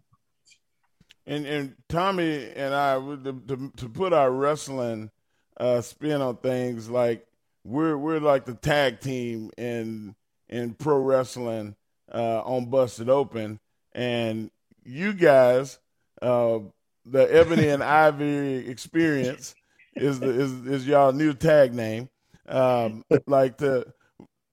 And 1.27 1.45
and 1.45 1.75
Tommy 1.87 2.49
and 2.55 2.73
I 2.73 2.95
to, 2.95 3.41
to, 3.47 3.71
to 3.77 3.89
put 3.89 4.11
our 4.11 4.31
wrestling 4.31 5.11
uh, 5.57 5.81
spin 5.81 6.21
on 6.21 6.37
things 6.37 6.89
like 6.89 7.25
we're 7.63 7.95
we're 7.95 8.19
like 8.19 8.45
the 8.45 8.55
tag 8.55 8.99
team 8.99 9.51
in 9.57 10.15
in 10.49 10.73
pro 10.73 10.97
wrestling 10.97 11.75
uh, 12.11 12.41
on 12.41 12.65
Busted 12.65 13.07
Open, 13.07 13.59
and 13.93 14.49
you 14.83 15.13
guys, 15.13 15.79
uh, 16.21 16.59
the 17.05 17.23
Ebony 17.33 17.69
and 17.69 17.83
Ivy 17.83 18.67
Experience 18.67 19.55
is 19.95 20.21
is 20.21 20.65
is 20.65 20.87
y'all 20.87 21.11
new 21.11 21.33
tag 21.33 21.73
name. 21.73 22.09
Um, 22.47 23.03
like 23.27 23.57
the 23.57 23.93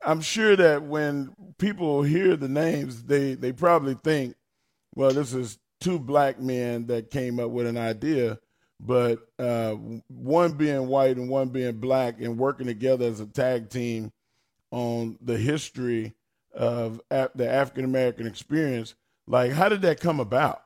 I'm 0.04 0.20
sure 0.20 0.56
that 0.56 0.82
when 0.84 1.34
people 1.58 2.02
hear 2.02 2.36
the 2.36 2.48
names, 2.48 3.04
they 3.04 3.34
they 3.34 3.52
probably 3.52 3.94
think, 3.94 4.36
well, 4.94 5.10
this 5.10 5.34
is 5.34 5.58
two 5.80 5.98
black 5.98 6.40
men 6.40 6.86
that 6.86 7.10
came 7.10 7.40
up 7.40 7.50
with 7.50 7.66
an 7.66 7.76
idea, 7.76 8.38
but 8.80 9.18
uh, 9.38 9.72
one 10.08 10.52
being 10.52 10.88
white 10.88 11.16
and 11.16 11.28
one 11.28 11.48
being 11.48 11.78
black, 11.78 12.20
and 12.20 12.38
working 12.38 12.66
together 12.66 13.06
as 13.06 13.20
a 13.20 13.26
tag 13.26 13.70
team 13.70 14.12
on 14.70 15.18
the 15.20 15.36
history 15.36 16.14
of 16.54 17.00
the 17.10 17.48
African 17.48 17.84
American 17.84 18.26
experience. 18.26 18.94
Like, 19.26 19.52
how 19.52 19.68
did 19.68 19.82
that 19.82 20.00
come 20.00 20.20
about? 20.20 20.62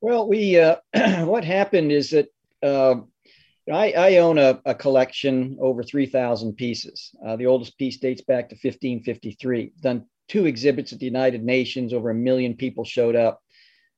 Well, 0.00 0.28
we 0.28 0.58
uh, 0.58 0.76
what 1.24 1.44
happened 1.44 1.90
is 1.92 2.10
that 2.10 2.28
uh, 2.62 2.96
I, 3.72 3.92
I 3.92 4.16
own 4.18 4.38
a, 4.38 4.60
a, 4.64 4.74
collection 4.74 5.58
over 5.60 5.82
3,000 5.82 6.54
pieces. 6.54 7.10
Uh, 7.24 7.36
the 7.36 7.46
oldest 7.46 7.76
piece 7.78 7.98
dates 7.98 8.22
back 8.22 8.48
to 8.48 8.54
1553. 8.54 9.72
Done 9.80 10.06
two 10.28 10.46
exhibits 10.46 10.92
at 10.92 10.98
the 11.00 11.06
United 11.06 11.42
Nations. 11.42 11.92
Over 11.92 12.10
a 12.10 12.14
million 12.14 12.54
people 12.54 12.84
showed 12.84 13.16
up. 13.16 13.42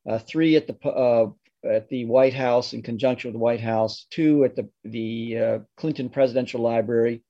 Uh, 0.09 0.19
three 0.19 0.57
at 0.57 0.67
the 0.67 0.89
uh, 0.89 1.27
at 1.67 1.89
the 1.91 2.07
White 2.07 2.35
House 2.35 2.73
in 2.73 2.83
conjunction 2.83 3.29
with 3.29 3.35
the 3.35 3.39
White 3.39 3.61
House. 3.61 4.07
Two 4.11 4.45
at 4.45 4.57
the 4.57 4.69
the 4.85 5.39
uh, 5.39 5.59
Clinton 5.77 6.09
Presidential 6.09 6.61
Library. 6.63 7.23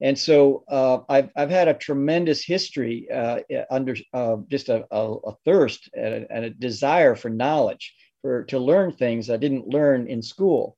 And 0.00 0.18
so 0.18 0.64
uh, 0.68 0.98
I've, 1.08 1.30
I've 1.36 1.50
had 1.50 1.68
a 1.68 1.74
tremendous 1.74 2.44
history 2.44 3.08
uh, 3.10 3.40
under 3.70 3.96
just 4.48 4.68
a, 4.68 4.84
a, 4.90 5.14
a 5.14 5.34
thirst 5.44 5.88
and 5.94 6.14
a, 6.14 6.32
and 6.32 6.44
a 6.44 6.50
desire 6.50 7.14
for 7.14 7.30
knowledge, 7.30 7.94
for 8.20 8.44
to 8.44 8.58
learn 8.58 8.92
things 8.92 9.30
I 9.30 9.38
didn't 9.38 9.68
learn 9.68 10.06
in 10.06 10.22
school. 10.22 10.76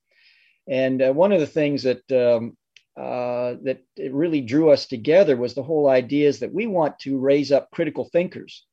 And 0.68 1.02
uh, 1.02 1.12
one 1.12 1.32
of 1.32 1.40
the 1.40 1.46
things 1.46 1.82
that 1.82 2.12
um, 2.12 2.56
uh, 2.98 3.54
that 3.62 3.80
it 3.96 4.12
really 4.12 4.40
drew 4.40 4.70
us 4.70 4.86
together 4.86 5.36
was 5.36 5.54
the 5.54 5.62
whole 5.62 5.88
idea 5.88 6.28
is 6.28 6.40
that 6.40 6.52
we 6.52 6.66
want 6.66 6.98
to 6.98 7.18
raise 7.18 7.52
up 7.52 7.70
critical 7.70 8.08
thinkers. 8.12 8.64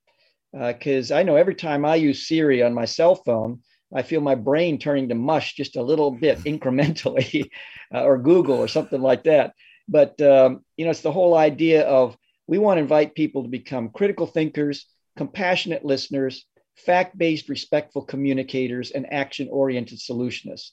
Because 0.51 1.11
uh, 1.11 1.15
I 1.15 1.23
know 1.23 1.35
every 1.35 1.53
time 1.55 1.85
I 1.85 1.95
use 1.95 2.27
Siri 2.27 2.63
on 2.63 2.73
my 2.73 2.85
cell 2.85 3.15
phone, 3.15 3.61
I 3.93 4.01
feel 4.01 4.21
my 4.21 4.35
brain 4.35 4.79
turning 4.79 5.09
to 5.09 5.15
mush 5.15 5.53
just 5.53 5.75
a 5.75 5.83
little 5.83 6.11
bit 6.11 6.39
incrementally, 6.43 7.49
uh, 7.93 8.03
or 8.03 8.17
Google 8.17 8.57
or 8.57 8.67
something 8.67 9.01
like 9.01 9.23
that. 9.25 9.53
But 9.87 10.19
um, 10.21 10.63
you 10.77 10.85
know, 10.85 10.91
it's 10.91 11.01
the 11.01 11.11
whole 11.11 11.35
idea 11.35 11.83
of 11.87 12.17
we 12.47 12.57
want 12.57 12.77
to 12.77 12.81
invite 12.81 13.15
people 13.15 13.43
to 13.43 13.49
become 13.49 13.89
critical 13.89 14.27
thinkers, 14.27 14.85
compassionate 15.17 15.85
listeners, 15.85 16.45
fact-based, 16.75 17.49
respectful 17.49 18.03
communicators, 18.03 18.91
and 18.91 19.11
action-oriented 19.11 19.99
solutionists 19.99 20.71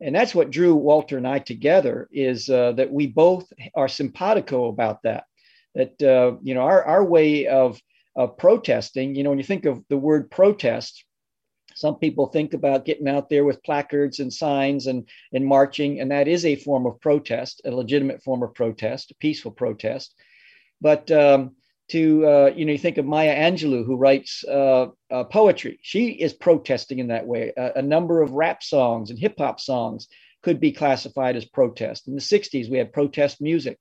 and 0.00 0.14
that's 0.14 0.34
what 0.34 0.50
drew 0.50 0.74
Walter 0.74 1.18
and 1.18 1.28
I 1.28 1.38
together 1.38 2.08
is 2.10 2.48
uh, 2.48 2.72
that 2.72 2.90
we 2.90 3.06
both 3.06 3.52
are 3.74 3.88
simpatico 3.88 4.68
about 4.68 5.02
that. 5.02 5.24
That 5.74 6.02
uh, 6.02 6.36
you 6.42 6.54
know 6.54 6.62
our 6.62 6.82
our 6.84 7.04
way 7.04 7.46
of 7.46 7.80
of 8.16 8.36
protesting. 8.36 9.14
You 9.14 9.22
know, 9.22 9.30
when 9.30 9.38
you 9.38 9.44
think 9.44 9.66
of 9.66 9.84
the 9.88 9.98
word 9.98 10.30
protest, 10.30 11.04
some 11.74 11.96
people 11.96 12.26
think 12.26 12.54
about 12.54 12.84
getting 12.84 13.08
out 13.08 13.28
there 13.28 13.44
with 13.44 13.62
placards 13.62 14.20
and 14.20 14.32
signs 14.32 14.86
and, 14.86 15.08
and 15.32 15.46
marching, 15.46 16.00
and 16.00 16.10
that 16.10 16.28
is 16.28 16.44
a 16.44 16.56
form 16.56 16.86
of 16.86 17.00
protest, 17.00 17.62
a 17.64 17.70
legitimate 17.70 18.22
form 18.22 18.42
of 18.42 18.54
protest, 18.54 19.10
a 19.10 19.14
peaceful 19.16 19.50
protest. 19.50 20.14
But 20.80 21.10
um, 21.10 21.56
to, 21.90 22.26
uh, 22.26 22.52
you 22.54 22.64
know, 22.64 22.72
you 22.72 22.78
think 22.78 22.98
of 22.98 23.06
Maya 23.06 23.34
Angelou, 23.34 23.84
who 23.84 23.96
writes 23.96 24.44
uh, 24.44 24.88
uh, 25.10 25.24
poetry. 25.24 25.78
She 25.82 26.10
is 26.10 26.32
protesting 26.32 27.00
in 27.00 27.08
that 27.08 27.26
way. 27.26 27.52
a 27.56 27.82
number 27.82 28.22
of 28.22 28.32
rap 28.32 28.62
songs 28.62 29.10
and 29.10 29.18
hip 29.18 29.34
hop 29.38 29.60
songs 29.60 30.08
could 30.42 30.60
be 30.60 30.72
classified 30.72 31.36
as 31.36 31.44
protest. 31.44 32.08
In 32.08 32.14
the 32.14 32.20
60s, 32.20 32.70
we 32.70 32.78
had 32.78 32.92
protest 32.92 33.40
music. 33.40 33.78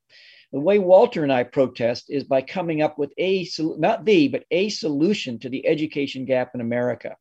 The 0.52 0.60
way 0.60 0.80
Walter 0.80 1.24
and 1.24 1.32
I 1.32 1.44
protest 1.44 2.06
is 2.10 2.24
by 2.24 2.42
coming 2.42 2.82
up 2.82 2.98
with 2.98 3.14
a, 3.20 3.48
not 3.60 4.04
the, 4.04 4.28
but 4.28 4.46
a 4.50 4.70
solution 4.70 5.38
to 5.40 5.50
the 5.50 5.66
education 5.68 6.26
gap 6.26 6.52
in 6.56 6.62
America. 6.62 7.16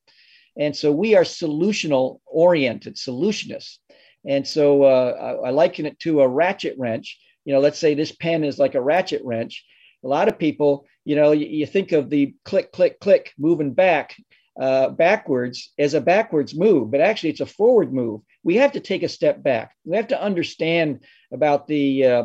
And 0.58 0.76
so 0.76 0.90
we 0.92 1.14
are 1.14 1.22
solutional 1.22 2.20
oriented, 2.26 2.96
solutionists. 2.96 3.78
And 4.26 4.46
so 4.46 4.82
uh, 4.82 5.38
I, 5.44 5.48
I 5.48 5.50
liken 5.50 5.86
it 5.86 5.98
to 6.00 6.20
a 6.20 6.28
ratchet 6.28 6.74
wrench. 6.76 7.18
You 7.44 7.54
know, 7.54 7.60
let's 7.60 7.78
say 7.78 7.94
this 7.94 8.12
pen 8.12 8.44
is 8.44 8.58
like 8.58 8.74
a 8.74 8.82
ratchet 8.82 9.22
wrench. 9.24 9.64
A 10.04 10.08
lot 10.08 10.28
of 10.28 10.38
people, 10.38 10.86
you 11.04 11.16
know, 11.16 11.32
you, 11.32 11.46
you 11.46 11.66
think 11.66 11.92
of 11.92 12.10
the 12.10 12.34
click, 12.44 12.72
click, 12.72 13.00
click 13.00 13.32
moving 13.38 13.72
back 13.72 14.16
uh, 14.60 14.88
backwards 14.88 15.72
as 15.78 15.94
a 15.94 16.00
backwards 16.00 16.56
move, 16.58 16.90
but 16.90 17.00
actually 17.00 17.30
it's 17.30 17.40
a 17.40 17.46
forward 17.46 17.92
move. 17.92 18.20
We 18.42 18.56
have 18.56 18.72
to 18.72 18.80
take 18.80 19.04
a 19.04 19.08
step 19.08 19.42
back. 19.42 19.72
We 19.84 19.96
have 19.96 20.08
to 20.08 20.20
understand 20.20 21.04
about 21.32 21.68
the 21.68 22.04
uh, 22.04 22.24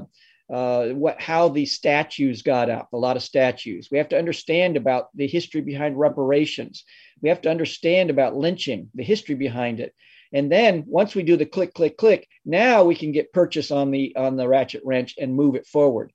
uh, 0.51 0.87
what 0.89 1.21
how 1.21 1.49
these 1.49 1.73
statues 1.73 2.41
got 2.41 2.69
up. 2.69 2.89
A 2.93 2.97
lot 2.97 3.15
of 3.15 3.23
statues. 3.23 3.89
We 3.91 3.97
have 3.97 4.09
to 4.09 4.17
understand 4.17 4.77
about 4.77 5.07
the 5.15 5.27
history 5.27 5.61
behind 5.61 5.97
reparations. 5.97 6.83
We 7.21 7.29
have 7.29 7.41
to 7.41 7.49
understand 7.49 8.09
about 8.09 8.35
lynching, 8.35 8.89
the 8.93 9.03
history 9.03 9.35
behind 9.35 9.79
it. 9.79 9.93
And 10.33 10.51
then 10.51 10.83
once 10.87 11.13
we 11.15 11.23
do 11.23 11.37
the 11.37 11.45
click, 11.45 11.73
click, 11.73 11.95
click, 11.95 12.27
now 12.43 12.83
we 12.83 12.95
can 12.95 13.11
get 13.11 13.31
purchase 13.33 13.71
on 13.71 13.91
the 13.91 14.15
on 14.15 14.35
the 14.35 14.47
ratchet 14.47 14.81
wrench 14.83 15.15
and 15.19 15.35
move 15.35 15.55
it 15.55 15.67
forward. 15.67 16.11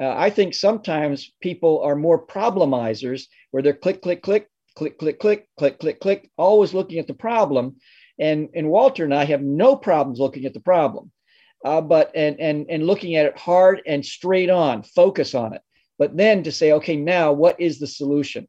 Uh, 0.00 0.14
I 0.16 0.30
think 0.30 0.54
sometimes 0.54 1.32
people 1.40 1.80
are 1.82 1.96
more 1.96 2.26
problemizers 2.26 3.24
where 3.50 3.62
they're 3.62 3.72
click, 3.72 4.02
click, 4.02 4.22
click, 4.22 4.48
click, 4.74 4.98
click, 4.98 5.18
click, 5.18 5.48
click, 5.58 5.78
click, 5.78 6.00
click, 6.00 6.30
always 6.36 6.74
looking 6.74 6.98
at 6.98 7.06
the 7.06 7.14
problem. 7.14 7.76
And, 8.18 8.50
and 8.54 8.68
Walter 8.68 9.04
and 9.04 9.14
I 9.14 9.24
have 9.24 9.42
no 9.42 9.76
problems 9.76 10.20
looking 10.20 10.44
at 10.44 10.54
the 10.54 10.60
problem, 10.60 11.10
uh, 11.64 11.80
but 11.80 12.10
and, 12.14 12.38
and, 12.40 12.66
and 12.68 12.86
looking 12.86 13.16
at 13.16 13.26
it 13.26 13.38
hard 13.38 13.82
and 13.86 14.04
straight 14.04 14.50
on, 14.50 14.82
focus 14.82 15.34
on 15.34 15.54
it. 15.54 15.62
But 15.98 16.16
then 16.16 16.42
to 16.44 16.52
say, 16.52 16.72
okay, 16.72 16.96
now 16.96 17.32
what 17.32 17.60
is 17.60 17.78
the 17.78 17.86
solution? 17.86 18.46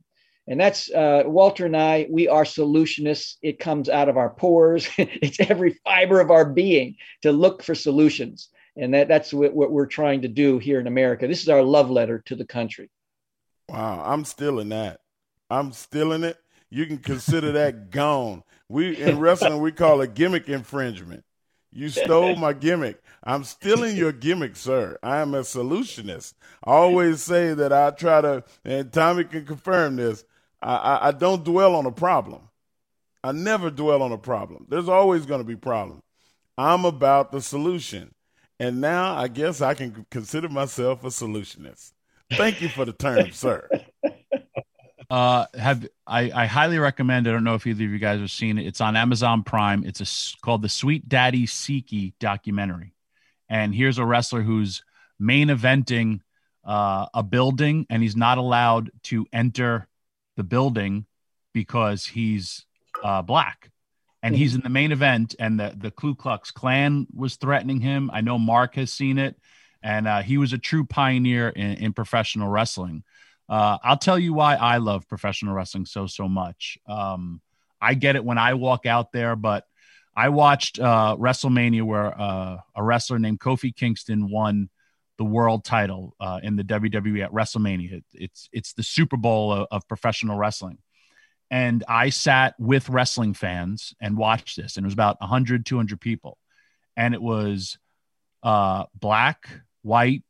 And 0.48 0.60
that's 0.60 0.90
uh, 0.90 1.24
Walter 1.26 1.66
and 1.66 1.78
I, 1.78 2.08
we 2.10 2.28
are 2.28 2.44
solutionists. 2.44 3.36
It 3.42 3.60
comes 3.60 3.90
out 3.90 4.10
of 4.10 4.18
our 4.18 4.30
pores, 4.30 4.90
it's 4.98 5.40
every 5.40 5.80
fiber 5.84 6.20
of 6.20 6.32
our 6.32 6.46
being 6.46 6.96
to 7.22 7.32
look 7.32 7.64
for 7.64 7.76
solutions. 7.76 8.50
And 8.78 8.94
that, 8.94 9.08
that's 9.08 9.34
what, 9.34 9.54
what 9.54 9.72
we're 9.72 9.86
trying 9.86 10.22
to 10.22 10.28
do 10.28 10.58
here 10.58 10.80
in 10.80 10.88
America. 10.88 11.28
This 11.28 11.42
is 11.42 11.50
our 11.50 11.62
love 11.62 11.90
letter 11.90 12.24
to 12.26 12.36
the 12.36 12.46
country. 12.46 12.90
Wow, 13.70 14.04
I'm 14.06 14.26
still 14.26 14.60
in 14.60 14.70
that. 14.70 15.02
I'm 15.50 15.74
stealing 15.74 16.24
it. 16.24 16.38
You 16.70 16.86
can 16.86 16.98
consider 16.98 17.52
that 17.54 17.90
gone. 17.92 18.44
We 18.70 18.96
in 18.96 19.20
wrestling 19.20 19.62
we 19.62 19.74
call 19.74 20.02
it 20.02 20.14
gimmick 20.14 20.48
infringement. 20.48 21.26
You 21.74 21.90
stole 21.90 22.36
my 22.36 22.54
gimmick. 22.54 23.02
I'm 23.24 23.44
stealing 23.44 23.96
your 23.96 24.12
gimmick, 24.12 24.56
sir. 24.56 24.98
I 25.02 25.20
am 25.20 25.34
a 25.34 25.42
solutionist. 25.42 26.34
I 26.66 26.72
always 26.72 27.22
say 27.22 27.54
that 27.54 27.72
I 27.72 27.92
try 27.92 28.22
to, 28.22 28.44
and 28.66 28.92
Tommy 28.92 29.24
can 29.24 29.46
confirm 29.46 29.96
this. 29.96 30.26
I, 30.62 30.76
I, 30.76 31.08
I 31.08 31.12
don't 31.12 31.46
dwell 31.46 31.76
on 31.76 31.86
a 31.86 31.92
problem. 31.92 32.42
I 33.24 33.32
never 33.32 33.70
dwell 33.70 34.02
on 34.02 34.12
a 34.12 34.18
problem. 34.18 34.66
There's 34.70 34.90
always 34.90 35.26
going 35.26 35.42
to 35.42 35.48
be 35.48 35.56
problems. 35.56 36.02
I'm 36.58 36.86
about 36.86 37.32
the 37.32 37.42
solution. 37.42 38.14
And 38.60 38.82
now 38.82 39.16
I 39.16 39.28
guess 39.28 39.62
I 39.62 39.74
can 39.74 40.06
consider 40.12 40.50
myself 40.50 41.04
a 41.04 41.08
solutionist. 41.08 41.94
Thank 42.34 42.62
you 42.62 42.70
for 42.70 42.86
the 42.86 42.94
term, 42.94 43.32
sir. 43.32 43.68
Uh, 45.12 45.46
have 45.56 45.86
I, 46.08 46.32
I 46.34 46.46
highly 46.46 46.80
recommend. 46.80 47.28
I 47.28 47.32
don't 47.32 47.44
know 47.44 47.56
if 47.56 47.68
either 47.68 47.84
of 47.84 47.92
you 47.92 48.00
guys 48.00 48.22
have 48.22 48.32
seen 48.32 48.58
it. 48.58 48.66
It's 48.66 48.80
on 48.80 48.96
Amazon 48.96 49.44
Prime. 49.44 49.84
It's 49.86 50.00
a, 50.00 50.42
called 50.42 50.62
the 50.62 50.70
Sweet 50.70 51.10
Daddy 51.10 51.46
Siki 51.46 52.14
documentary, 52.22 52.94
and 53.50 53.76
here's 53.76 53.98
a 53.98 54.06
wrestler 54.06 54.42
who's 54.42 54.86
main 55.20 55.50
eventing 55.50 56.22
uh, 56.64 57.08
a 57.14 57.24
building, 57.24 57.86
and 57.90 58.02
he's 58.02 58.16
not 58.16 58.38
allowed 58.38 58.90
to 59.04 59.26
enter 59.34 59.90
the 60.38 60.44
building 60.44 61.06
because 61.54 62.06
he's 62.06 62.66
uh, 63.04 63.22
black, 63.22 63.70
and 64.24 64.34
he's 64.34 64.56
in 64.56 64.62
the 64.62 64.70
main 64.70 64.94
event, 64.94 65.36
and 65.40 65.60
the 65.60 65.76
the 65.78 65.92
Ku 65.92 66.16
Klux 66.16 66.52
Klan 66.52 67.06
was 67.14 67.36
threatening 67.36 67.82
him. 67.82 68.10
I 68.14 68.22
know 68.22 68.40
Mark 68.40 68.76
has 68.76 68.94
seen 68.94 69.18
it, 69.18 69.36
and 69.84 70.08
uh, 70.08 70.22
he 70.22 70.38
was 70.38 70.54
a 70.54 70.58
true 70.58 70.86
pioneer 70.86 71.50
in, 71.50 71.74
in 71.74 71.92
professional 71.92 72.48
wrestling. 72.48 73.04
Uh, 73.52 73.78
I'll 73.84 73.98
tell 73.98 74.18
you 74.18 74.34
why 74.34 74.56
I 74.56 74.78
love 74.78 75.10
professional 75.10 75.54
wrestling 75.54 75.86
so 75.86 76.08
so 76.08 76.30
much. 76.30 76.78
Um, 76.88 77.42
I 77.82 77.96
get 77.96 78.16
it 78.16 78.24
when 78.24 78.38
I 78.38 78.54
walk 78.54 78.86
out 78.86 79.12
there, 79.12 79.36
but 79.36 79.66
I 80.16 80.30
watched 80.30 80.80
uh, 80.80 81.18
WrestleMania 81.20 81.84
where 81.84 82.20
uh, 82.20 82.58
a 82.74 82.82
wrestler 82.82 83.20
named 83.20 83.42
Kofi 83.42 83.76
Kingston 83.76 84.30
won 84.32 84.70
the 85.18 85.26
world 85.26 85.66
title 85.66 86.16
uh, 86.22 86.40
in 86.42 86.56
the 86.56 86.64
WWE 86.64 87.26
at 87.26 87.34
WrestleMania. 87.34 87.92
It, 87.92 88.06
it's 88.14 88.50
it's 88.54 88.74
the 88.74 88.84
Super 88.84 89.18
Bowl 89.18 89.52
of, 89.52 89.68
of, 89.70 89.88
professional 89.90 90.38
wrestling. 90.38 90.78
And 91.50 91.84
I 91.90 92.10
sat 92.10 92.56
with 92.58 92.88
wrestling 92.88 93.34
fans 93.34 93.94
and 94.00 94.18
watched 94.18 94.56
this, 94.56 94.78
and 94.78 94.86
it 94.86 94.88
was 94.88 94.94
about 94.94 95.20
100, 95.20 95.66
200 95.66 96.00
people. 96.00 96.38
And 96.96 97.14
it 97.14 97.22
was 97.22 97.78
uh, 98.44 98.86
black, 98.98 99.50
white, 99.82 100.24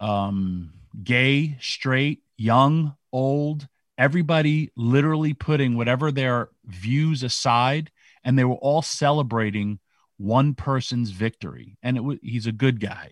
um, 0.00 0.72
gay, 1.04 1.58
straight, 1.60 2.22
young, 2.38 2.94
old, 3.12 3.68
everybody 3.98 4.70
literally 4.76 5.34
putting 5.34 5.76
whatever 5.76 6.10
their 6.10 6.48
views 6.64 7.22
aside, 7.22 7.90
and 8.24 8.38
they 8.38 8.44
were 8.44 8.54
all 8.54 8.80
celebrating 8.80 9.80
one 10.16 10.54
person's 10.54 11.10
victory. 11.10 11.76
And 11.82 11.96
it 11.96 12.00
was, 12.00 12.18
he's 12.22 12.46
a 12.46 12.52
good 12.52 12.80
guy. 12.80 13.10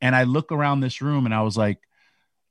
And 0.00 0.16
I 0.16 0.24
look 0.24 0.50
around 0.50 0.80
this 0.80 1.00
room 1.00 1.26
and 1.26 1.34
I 1.34 1.42
was 1.42 1.56
like, 1.56 1.78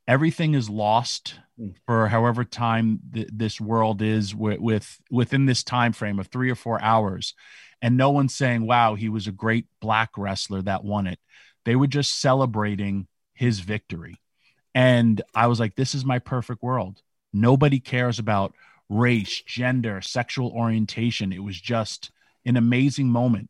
everything 0.07 0.53
is 0.55 0.69
lost 0.69 1.35
hmm. 1.57 1.69
for 1.85 2.07
however 2.07 2.43
time 2.43 2.99
th- 3.13 3.29
this 3.31 3.61
world 3.61 4.01
is 4.01 4.33
with, 4.35 4.59
with 4.59 4.99
within 5.09 5.45
this 5.45 5.63
time 5.63 5.93
frame 5.93 6.19
of 6.19 6.27
three 6.27 6.49
or 6.49 6.55
four 6.55 6.81
hours 6.81 7.33
and 7.81 7.97
no 7.97 8.09
one's 8.09 8.35
saying 8.35 8.65
wow 8.65 8.95
he 8.95 9.09
was 9.09 9.27
a 9.27 9.31
great 9.31 9.67
black 9.79 10.09
wrestler 10.17 10.61
that 10.61 10.83
won 10.83 11.07
it 11.07 11.19
they 11.65 11.75
were 11.75 11.87
just 11.87 12.19
celebrating 12.19 13.07
his 13.33 13.59
victory 13.59 14.17
and 14.73 15.21
I 15.35 15.47
was 15.47 15.59
like, 15.59 15.75
this 15.75 15.95
is 15.95 16.05
my 16.05 16.19
perfect 16.19 16.63
world. 16.63 17.01
Nobody 17.33 17.79
cares 17.79 18.19
about 18.19 18.53
race, 18.89 19.41
gender, 19.41 20.01
sexual 20.01 20.51
orientation. 20.51 21.33
It 21.33 21.43
was 21.43 21.59
just 21.59 22.11
an 22.45 22.57
amazing 22.57 23.07
moment. 23.07 23.49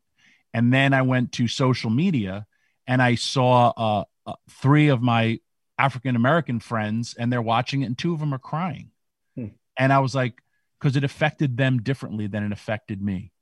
And 0.54 0.72
then 0.72 0.92
I 0.92 1.02
went 1.02 1.32
to 1.32 1.48
social 1.48 1.90
media 1.90 2.46
and 2.86 3.00
I 3.00 3.14
saw 3.14 3.72
uh, 3.76 4.04
uh, 4.26 4.34
three 4.50 4.88
of 4.88 5.02
my 5.02 5.38
African 5.78 6.16
American 6.16 6.60
friends 6.60 7.14
and 7.18 7.32
they're 7.32 7.42
watching 7.42 7.82
it, 7.82 7.86
and 7.86 7.98
two 7.98 8.12
of 8.12 8.20
them 8.20 8.34
are 8.34 8.38
crying. 8.38 8.90
Hmm. 9.36 9.48
And 9.76 9.92
I 9.92 10.00
was 10.00 10.14
like, 10.14 10.34
because 10.78 10.96
it 10.96 11.04
affected 11.04 11.56
them 11.56 11.82
differently 11.82 12.26
than 12.26 12.44
it 12.44 12.52
affected 12.52 13.00
me. 13.00 13.32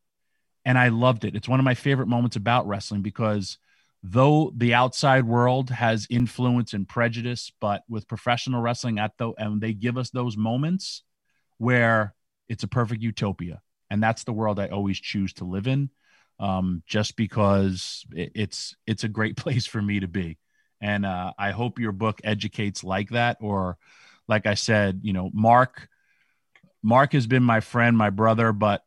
And 0.65 0.77
I 0.77 0.89
loved 0.89 1.25
it. 1.25 1.35
It's 1.35 1.49
one 1.49 1.59
of 1.59 1.65
my 1.65 1.75
favorite 1.75 2.07
moments 2.07 2.37
about 2.37 2.69
wrestling 2.69 3.01
because 3.01 3.59
though 4.03 4.53
the 4.57 4.75
outside 4.75 5.25
world 5.25 5.71
has 5.71 6.07
influence 6.11 6.73
and 6.73 6.89
prejudice, 6.89 7.53
but 7.61 7.83
with 7.89 8.09
professional 8.09 8.63
wrestling 8.63 8.99
at 8.99 9.13
the 9.19 9.33
and 9.39 9.61
they 9.61 9.73
give 9.75 9.99
us 9.99 10.11
those 10.11 10.37
moments 10.37 11.03
where 11.59 12.15
it's 12.49 12.65
a 12.65 12.69
perfect 12.69 13.03
utopia. 13.03 13.61
And 13.91 14.03
that's 14.03 14.25
the 14.25 14.33
world 14.33 14.59
I 14.59 14.69
always 14.69 14.99
choose 14.99 15.33
to 15.35 15.45
live 15.45 15.67
in. 15.67 15.91
Um, 16.39 16.83
just 16.87 17.17
because 17.17 18.07
it, 18.13 18.33
it's 18.35 18.75
it's 18.87 19.05
a 19.05 19.09
great 19.09 19.37
place 19.39 19.67
for 19.67 19.83
me 19.83 20.01
to 20.01 20.09
be. 20.09 20.39
And 20.81 21.05
uh, 21.05 21.35
I 21.39 21.51
hope 21.51 21.79
your 21.79 21.93
book 21.93 22.21
educates 22.25 22.83
like 22.83 23.11
that, 23.11 23.37
or 23.43 23.77
like 24.27 24.47
I 24.47 24.55
said, 24.55 25.01
you 25.03 25.13
know, 25.13 25.31
Mark 25.35 25.89
Mark 26.83 27.13
has 27.13 27.27
been 27.27 27.43
my 27.43 27.61
friend, 27.61 27.97
my 27.99 28.11
brother, 28.11 28.53
but 28.53 28.83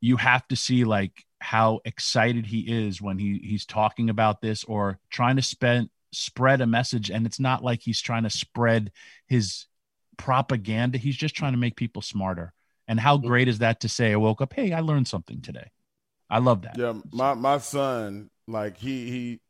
you 0.00 0.16
have 0.16 0.46
to 0.48 0.56
see 0.56 0.84
like 0.84 1.24
how 1.44 1.80
excited 1.84 2.46
he 2.46 2.60
is 2.60 3.02
when 3.02 3.18
he 3.18 3.38
he's 3.44 3.66
talking 3.66 4.08
about 4.08 4.40
this 4.40 4.64
or 4.64 4.98
trying 5.10 5.36
to 5.36 5.42
spend 5.42 5.90
spread 6.10 6.62
a 6.62 6.66
message. 6.66 7.10
And 7.10 7.26
it's 7.26 7.38
not 7.38 7.62
like 7.62 7.82
he's 7.82 8.00
trying 8.00 8.22
to 8.22 8.30
spread 8.30 8.90
his 9.26 9.66
propaganda. 10.16 10.96
He's 10.96 11.16
just 11.16 11.36
trying 11.36 11.52
to 11.52 11.58
make 11.58 11.76
people 11.76 12.00
smarter. 12.00 12.54
And 12.88 12.98
how 12.98 13.18
mm-hmm. 13.18 13.26
great 13.26 13.48
is 13.48 13.58
that 13.58 13.80
to 13.80 13.90
say 13.90 14.12
i 14.12 14.16
woke 14.16 14.40
up 14.40 14.54
hey 14.54 14.72
i 14.72 14.80
learned 14.80 15.06
something 15.06 15.42
today. 15.42 15.70
I 16.30 16.38
love 16.38 16.62
that. 16.62 16.78
Yeah 16.78 16.94
my 17.12 17.34
my 17.34 17.58
son 17.58 18.30
like 18.48 18.78
he 18.78 19.10
he 19.10 19.40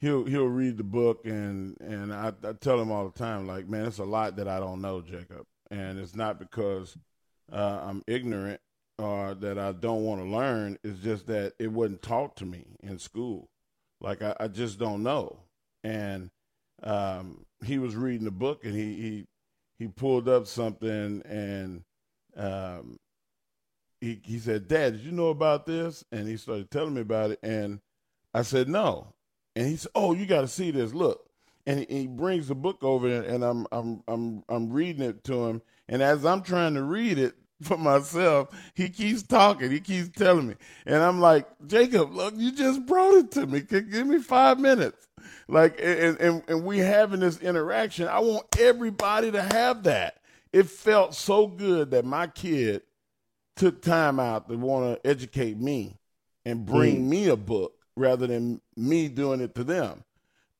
he'll 0.00 0.24
he'll 0.24 0.46
read 0.46 0.76
the 0.76 0.84
book 0.84 1.26
and 1.26 1.76
and 1.80 2.12
I, 2.12 2.32
I 2.42 2.54
tell 2.54 2.80
him 2.80 2.90
all 2.90 3.08
the 3.08 3.18
time 3.18 3.46
like 3.46 3.68
man 3.68 3.86
it's 3.86 3.98
a 3.98 4.04
lot 4.04 4.36
that 4.36 4.48
i 4.48 4.58
don't 4.58 4.80
know 4.80 5.00
jacob. 5.00 5.46
And 5.70 5.98
it's 6.00 6.16
not 6.16 6.40
because 6.40 6.96
uh, 7.52 7.80
I'm 7.84 8.02
ignorant 8.06 8.60
or 8.98 9.34
that 9.34 9.58
I 9.58 9.72
don't 9.72 10.04
want 10.04 10.20
to 10.20 10.28
learn. 10.28 10.78
is 10.84 11.00
just 11.00 11.26
that 11.26 11.54
it 11.58 11.72
wasn't 11.72 12.02
taught 12.02 12.36
to 12.36 12.46
me 12.46 12.64
in 12.82 12.98
school. 12.98 13.48
Like 14.00 14.22
I, 14.22 14.36
I 14.38 14.48
just 14.48 14.78
don't 14.78 15.02
know. 15.02 15.40
And 15.82 16.30
um, 16.82 17.46
he 17.64 17.78
was 17.78 17.96
reading 17.96 18.24
the 18.24 18.30
book, 18.30 18.64
and 18.64 18.74
he 18.74 18.94
he 18.94 19.26
he 19.78 19.88
pulled 19.88 20.28
up 20.28 20.46
something, 20.46 21.22
and 21.24 21.82
um, 22.36 22.98
he 24.00 24.20
he 24.24 24.38
said, 24.38 24.68
"Dad, 24.68 24.94
did 24.94 25.02
you 25.02 25.12
know 25.12 25.28
about 25.28 25.66
this?" 25.66 26.04
And 26.12 26.28
he 26.28 26.36
started 26.36 26.70
telling 26.70 26.94
me 26.94 27.00
about 27.00 27.32
it, 27.32 27.38
and 27.42 27.80
I 28.32 28.42
said, 28.42 28.68
"No." 28.68 29.14
And 29.56 29.66
he 29.66 29.76
said, 29.76 29.92
"Oh, 29.94 30.12
you 30.14 30.26
got 30.26 30.42
to 30.42 30.48
see 30.48 30.70
this. 30.70 30.92
Look." 30.92 31.28
And 31.66 31.80
he, 31.80 31.86
he 32.00 32.06
brings 32.06 32.48
the 32.48 32.54
book 32.54 32.82
over, 32.82 33.08
and 33.08 33.42
I'm 33.42 33.66
I'm 33.72 34.02
I'm 34.06 34.44
I'm 34.48 34.70
reading 34.70 35.02
it 35.02 35.24
to 35.24 35.46
him, 35.46 35.62
and 35.88 36.02
as 36.02 36.24
I'm 36.24 36.42
trying 36.42 36.74
to 36.74 36.82
read 36.82 37.18
it, 37.18 37.34
for 37.62 37.76
myself. 37.76 38.48
He 38.74 38.88
keeps 38.88 39.22
talking. 39.22 39.70
He 39.70 39.80
keeps 39.80 40.10
telling 40.10 40.48
me. 40.48 40.54
And 40.86 41.02
I'm 41.02 41.20
like, 41.20 41.46
Jacob, 41.66 42.12
look, 42.12 42.34
you 42.36 42.52
just 42.52 42.86
brought 42.86 43.14
it 43.14 43.30
to 43.32 43.46
me. 43.46 43.60
Give 43.60 44.06
me 44.06 44.18
five 44.18 44.58
minutes. 44.58 45.08
Like, 45.48 45.78
and, 45.82 46.18
and, 46.18 46.42
and 46.48 46.64
we 46.64 46.78
having 46.78 47.20
this 47.20 47.38
interaction. 47.40 48.08
I 48.08 48.20
want 48.20 48.46
everybody 48.58 49.30
to 49.32 49.42
have 49.42 49.84
that. 49.84 50.18
It 50.52 50.68
felt 50.68 51.14
so 51.14 51.46
good 51.46 51.90
that 51.90 52.04
my 52.04 52.26
kid 52.28 52.82
took 53.56 53.82
time 53.82 54.18
out 54.18 54.48
to 54.48 54.56
want 54.56 55.02
to 55.02 55.08
educate 55.08 55.58
me 55.58 55.98
and 56.44 56.66
bring 56.66 57.02
mm. 57.02 57.08
me 57.08 57.28
a 57.28 57.36
book 57.36 57.74
rather 57.96 58.26
than 58.26 58.60
me 58.76 59.08
doing 59.08 59.40
it 59.40 59.54
to 59.54 59.64
them. 59.64 60.04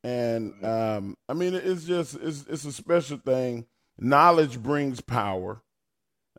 And 0.02 0.64
um, 0.64 1.16
I 1.28 1.32
mean, 1.32 1.54
it's 1.54 1.84
just 1.84 2.16
it's 2.16 2.44
it's 2.46 2.64
a 2.64 2.72
special 2.72 3.18
thing. 3.18 3.66
Knowledge 3.98 4.62
brings 4.62 5.00
power 5.00 5.62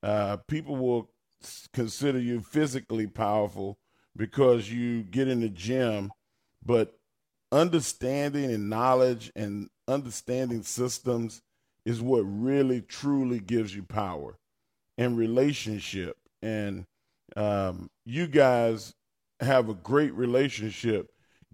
uh, 0.06 0.38
people 0.48 0.76
will 0.76 1.10
consider 1.74 2.20
you 2.20 2.40
physically 2.40 3.08
powerful 3.08 3.80
because 4.16 4.72
you 4.72 5.02
get 5.02 5.28
in 5.28 5.42
the 5.42 5.50
gym, 5.50 6.12
but 6.64 7.00
understanding 7.52 8.52
and 8.52 8.70
knowledge 8.70 9.32
and 9.36 9.68
understanding 9.88 10.62
systems 10.62 11.42
is 11.86 12.02
what 12.02 12.22
really 12.22 12.82
truly 12.82 13.40
gives 13.40 13.76
you 13.76 13.82
power 13.82 14.38
and 14.96 15.18
relationship. 15.18 16.18
And 16.40 16.86
um, 17.36 17.90
you 18.06 18.28
guys 18.28 18.94
have 19.40 19.70
a 19.70 19.74
great 19.74 20.14
relationship. 20.14 21.10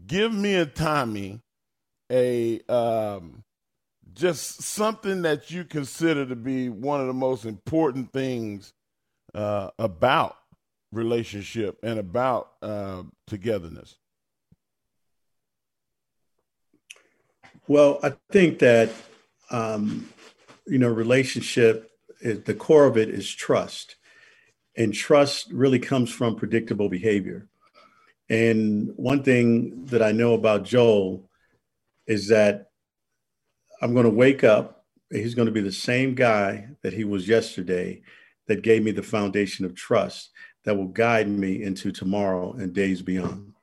Give 0.06 0.34
me 0.34 0.56
and 0.56 0.66
Tommy 0.66 1.40
a 2.12 2.60
um, 2.68 3.46
just 4.14 4.62
something 4.62 5.22
that 5.24 5.52
you 5.52 5.64
consider 5.64 6.26
to 6.26 6.36
be 6.36 6.70
one 6.70 7.02
of 7.02 7.08
the 7.08 7.14
most 7.14 7.46
important 7.46 8.12
things 8.12 8.74
uh, 9.34 9.70
about 9.80 10.36
relationship 10.92 11.78
and 11.84 12.00
about 12.00 12.52
uh, 12.62 13.04
togetherness? 13.28 13.98
Well, 17.68 18.00
I 18.04 18.14
think 18.32 18.60
that 18.60 18.92
um, 19.52 20.10
you 20.66 20.80
know, 20.80 20.88
relationship 20.88 21.92
is, 22.22 22.44
the 22.44 22.54
core 22.54 22.86
of 22.86 22.98
it 22.98 23.10
is 23.10 23.30
trust, 23.30 23.98
and 24.76 24.94
trust 24.94 25.52
really 25.52 25.80
comes 25.80 26.12
from 26.12 26.36
predictable 26.36 26.90
behavior. 26.90 27.48
And 28.30 28.94
one 28.96 29.24
thing 29.24 29.86
that 29.88 30.02
I 30.02 30.14
know 30.14 30.34
about 30.34 30.64
Joel 30.64 31.30
is 32.08 32.30
that 32.30 32.71
I'm 33.82 33.94
going 33.94 34.06
to 34.06 34.12
wake 34.12 34.44
up. 34.44 34.86
He's 35.12 35.36
going 35.36 35.48
to 35.48 35.52
be 35.52 35.62
the 35.62 35.72
same 35.72 36.16
guy 36.16 36.70
that 36.84 36.94
he 36.94 37.04
was 37.04 37.28
yesterday 37.28 38.02
that 38.48 38.62
gave 38.62 38.84
me 38.84 38.92
the 38.92 39.04
foundation 39.04 39.66
of 39.66 39.76
trust 39.76 40.32
that 40.64 40.76
will 40.76 40.88
guide 40.88 41.28
me 41.28 41.64
into 41.64 41.92
tomorrow 41.92 42.54
and 42.54 42.74
days 42.74 43.02
beyond. 43.02 43.54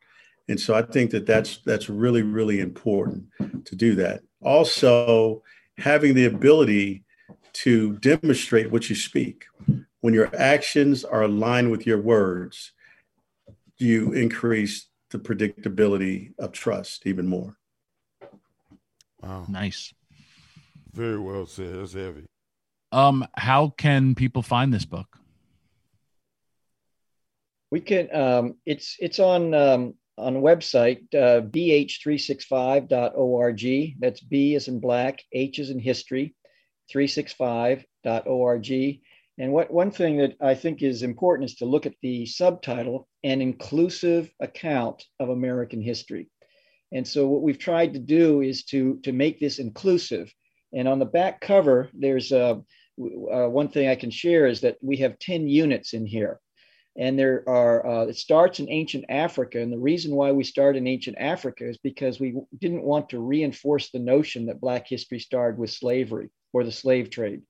And 0.49 0.59
so 0.59 0.75
I 0.75 0.83
think 0.83 1.11
that 1.13 1.27
that's 1.27 1.59
that's 1.59 1.89
really 1.89 2.23
really 2.23 2.61
important 2.61 3.27
to 3.67 3.77
do 3.77 3.95
that. 3.97 4.23
Also, 4.41 5.43
having 5.77 6.15
the 6.15 6.25
ability 6.25 7.05
to 7.53 7.97
demonstrate 7.99 8.71
what 8.71 8.89
you 8.89 8.97
speak. 8.97 9.47
When 10.01 10.15
your 10.15 10.35
actions 10.37 11.05
are 11.05 11.23
aligned 11.23 11.71
with 11.71 11.87
your 11.87 12.01
words, 12.01 12.73
you 13.79 14.13
increase 14.13 14.89
the 15.11 15.19
predictability 15.19 16.35
of 16.39 16.53
trust 16.53 17.07
even 17.07 17.27
more. 17.27 17.57
Wow. 19.21 19.47
Nice. 19.49 19.93
Very 20.99 21.19
well 21.21 21.47
said. 21.47 21.79
That's 21.79 21.93
heavy. 21.93 22.25
Um, 22.91 23.25
how 23.37 23.73
can 23.79 24.17
people 24.17 24.43
find 24.43 24.75
this 24.75 24.85
book? 24.85 25.07
We 27.71 27.81
can. 27.81 28.13
Um, 28.13 28.55
it's 28.67 28.97
it's 28.99 29.21
on 29.21 29.55
um, 29.55 29.95
on 30.17 30.35
a 30.35 30.41
website 30.41 31.03
uh, 31.15 31.43
bh365.org. 31.43 33.95
That's 34.01 34.21
B 34.21 34.57
is 34.57 34.67
in 34.67 34.81
black, 34.81 35.23
H 35.33 35.61
is 35.61 35.71
in 35.71 35.79
history, 35.79 36.35
365.org. 36.93 39.01
And 39.39 39.53
what 39.53 39.73
one 39.73 39.93
thing 39.93 40.17
that 40.17 40.35
I 40.41 40.57
think 40.57 40.83
is 40.83 41.05
important 41.05 41.49
is 41.49 41.55
to 41.59 41.65
look 41.65 41.87
at 41.87 41.95
the 42.03 42.27
subtitle, 42.27 43.07
an 43.23 43.41
inclusive 43.41 44.33
account 44.41 45.05
of 45.21 45.29
American 45.29 45.81
history. 45.81 46.29
And 46.91 47.07
so 47.07 47.29
what 47.29 47.43
we've 47.43 47.57
tried 47.57 47.93
to 47.93 48.01
do 48.01 48.41
is 48.41 48.65
to 48.65 48.99
to 49.05 49.13
make 49.13 49.39
this 49.39 49.61
inclusive 49.61 50.35
and 50.73 50.87
on 50.89 50.99
the 50.99 51.05
back 51.05 51.41
cover, 51.41 51.89
there's 51.93 52.33
uh, 52.33 52.57
uh, 53.01 53.49
one 53.49 53.69
thing 53.69 53.89
I 53.89 53.95
can 53.95 54.11
share 54.11 54.47
is 54.47 54.61
that 54.63 54.77
we 54.83 54.99
have 54.99 55.19
10 55.19 55.49
units 55.49 55.93
in 55.93 56.07
here. 56.07 56.41
And 56.97 57.17
there 57.17 57.45
are, 57.49 57.87
uh, 57.87 58.07
it 58.07 58.17
starts 58.17 58.59
in 58.59 58.69
ancient 58.69 59.05
Africa. 59.09 59.61
And 59.61 59.73
the 59.73 59.79
reason 59.79 60.15
why 60.15 60.33
we 60.33 60.43
start 60.43 60.77
in 60.77 60.87
ancient 60.89 61.17
Africa 61.19 61.69
is 61.69 61.79
because 61.79 62.19
we 62.19 62.35
didn't 62.59 62.83
want 62.83 63.11
to 63.11 63.21
reinforce 63.21 63.91
the 63.91 64.01
notion 64.01 64.47
that 64.47 64.61
Black 64.61 64.89
history 64.89 65.21
started 65.21 65.59
with 65.59 65.71
slavery 65.71 66.31
or 66.53 66.65
the 66.65 66.73
slave 66.73 67.11
trade. 67.11 67.43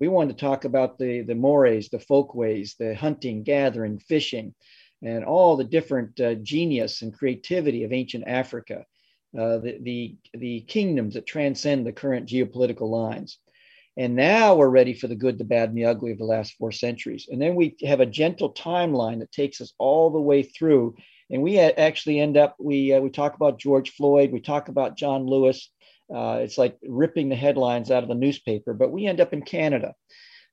We 0.00 0.08
wanted 0.08 0.36
to 0.36 0.44
talk 0.44 0.64
about 0.64 0.98
the, 0.98 1.22
the 1.22 1.34
mores, 1.34 1.90
the 1.90 2.00
folkways, 2.00 2.74
the 2.78 2.94
hunting, 2.94 3.44
gathering, 3.44 4.00
fishing, 4.00 4.54
and 5.02 5.24
all 5.24 5.56
the 5.56 5.64
different 5.64 6.20
uh, 6.20 6.34
genius 6.34 7.02
and 7.02 7.14
creativity 7.16 7.84
of 7.84 7.92
ancient 7.92 8.24
Africa 8.26 8.84
uh, 9.36 9.58
the, 9.58 9.78
the, 9.82 10.16
the 10.34 10.60
kingdoms 10.62 11.14
that 11.14 11.26
transcend 11.26 11.86
the 11.86 11.92
current 11.92 12.28
geopolitical 12.28 12.88
lines. 12.88 13.38
And 13.96 14.14
now 14.14 14.54
we're 14.54 14.68
ready 14.68 14.94
for 14.94 15.08
the 15.08 15.16
good, 15.16 15.38
the 15.38 15.44
bad, 15.44 15.70
and 15.70 15.76
the 15.76 15.86
ugly 15.86 16.12
of 16.12 16.18
the 16.18 16.24
last 16.24 16.54
four 16.56 16.70
centuries. 16.70 17.26
And 17.28 17.42
then 17.42 17.56
we 17.56 17.76
have 17.84 17.98
a 17.98 18.06
gentle 18.06 18.54
timeline 18.54 19.18
that 19.18 19.32
takes 19.32 19.60
us 19.60 19.72
all 19.78 20.10
the 20.10 20.20
way 20.20 20.44
through. 20.44 20.94
And 21.30 21.42
we 21.42 21.58
actually 21.58 22.20
end 22.20 22.36
up, 22.36 22.54
we, 22.60 22.92
uh, 22.92 23.00
we 23.00 23.10
talk 23.10 23.34
about 23.34 23.58
George 23.58 23.90
Floyd, 23.90 24.30
we 24.30 24.40
talk 24.40 24.68
about 24.68 24.96
John 24.96 25.26
Lewis. 25.26 25.68
Uh, 26.14 26.38
it's 26.40 26.56
like 26.56 26.78
ripping 26.86 27.28
the 27.28 27.36
headlines 27.36 27.90
out 27.90 28.04
of 28.04 28.08
the 28.08 28.14
newspaper, 28.14 28.72
but 28.72 28.92
we 28.92 29.06
end 29.06 29.20
up 29.20 29.32
in 29.32 29.42
Canada. 29.42 29.94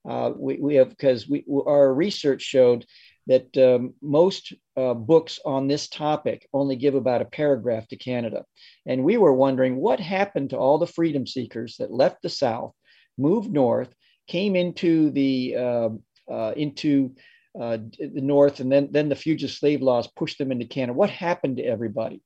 Uh, 0.06 0.32
we, 0.36 0.58
we 0.58 0.74
have, 0.74 0.90
because 0.90 1.28
we, 1.28 1.44
our 1.66 1.94
research 1.94 2.42
showed 2.42 2.84
that 3.26 3.56
um, 3.58 3.94
most 4.00 4.52
uh, 4.76 4.94
books 4.94 5.40
on 5.44 5.66
this 5.66 5.88
topic 5.88 6.48
only 6.52 6.76
give 6.76 6.94
about 6.94 7.22
a 7.22 7.26
paragraph 7.26 7.88
to 7.88 7.96
Canada. 7.96 8.44
And 8.86 9.04
we 9.04 9.16
were 9.16 9.32
wondering 9.32 9.76
what 9.76 9.98
happened 9.98 10.50
to 10.50 10.58
all 10.58 10.78
the 10.78 10.86
freedom 10.86 11.26
seekers 11.26 11.76
that 11.78 11.92
left 11.92 12.22
the 12.22 12.28
South, 12.28 12.72
moved 13.18 13.52
north, 13.52 13.92
came 14.28 14.56
into 14.56 15.10
the 15.10 15.56
uh, 15.56 15.88
uh, 16.30 16.52
into 16.56 17.14
uh, 17.58 17.78
the 17.98 18.20
north, 18.20 18.60
and 18.60 18.70
then 18.70 18.88
then 18.90 19.08
the 19.08 19.16
fugitive 19.16 19.54
slave 19.54 19.82
laws 19.82 20.08
pushed 20.16 20.38
them 20.38 20.52
into 20.52 20.66
Canada. 20.66 20.96
What 20.96 21.10
happened 21.10 21.56
to 21.56 21.64
everybody? 21.64 22.22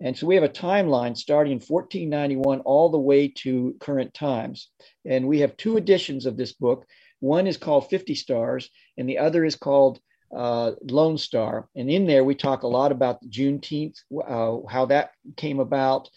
And 0.00 0.18
so 0.18 0.26
we 0.26 0.34
have 0.34 0.44
a 0.44 0.48
timeline 0.48 1.16
starting 1.16 1.52
in 1.52 1.60
1491 1.60 2.60
all 2.60 2.90
the 2.90 2.98
way 2.98 3.28
to 3.28 3.76
current 3.80 4.12
times. 4.12 4.68
And 5.06 5.28
we 5.28 5.38
have 5.40 5.56
two 5.56 5.76
editions 5.76 6.26
of 6.26 6.36
this 6.36 6.52
book. 6.52 6.84
One 7.20 7.46
is 7.46 7.56
called 7.56 7.88
50 7.88 8.16
Stars, 8.16 8.68
and 8.98 9.08
the 9.08 9.18
other 9.18 9.44
is 9.44 9.54
called 9.54 10.00
uh, 10.34 10.72
Lone 10.82 11.18
Star. 11.18 11.68
And 11.76 11.90
in 11.90 12.06
there, 12.06 12.24
we 12.24 12.34
talk 12.34 12.62
a 12.62 12.68
lot 12.68 12.92
about 12.92 13.22
Juneteenth, 13.28 13.98
uh, 14.26 14.66
how 14.68 14.86
that 14.86 15.12
came 15.36 15.60
about. 15.60 16.08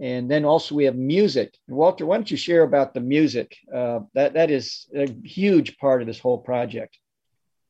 And 0.00 0.30
then 0.30 0.44
also 0.44 0.74
we 0.74 0.84
have 0.84 0.96
music. 0.96 1.54
Walter, 1.68 2.06
why 2.06 2.16
don't 2.16 2.30
you 2.30 2.36
share 2.36 2.62
about 2.62 2.94
the 2.94 3.00
music? 3.00 3.56
Uh, 3.72 4.00
that, 4.14 4.34
that 4.34 4.50
is 4.50 4.86
a 4.94 5.08
huge 5.22 5.78
part 5.78 6.00
of 6.00 6.06
this 6.06 6.18
whole 6.18 6.38
project. 6.38 6.98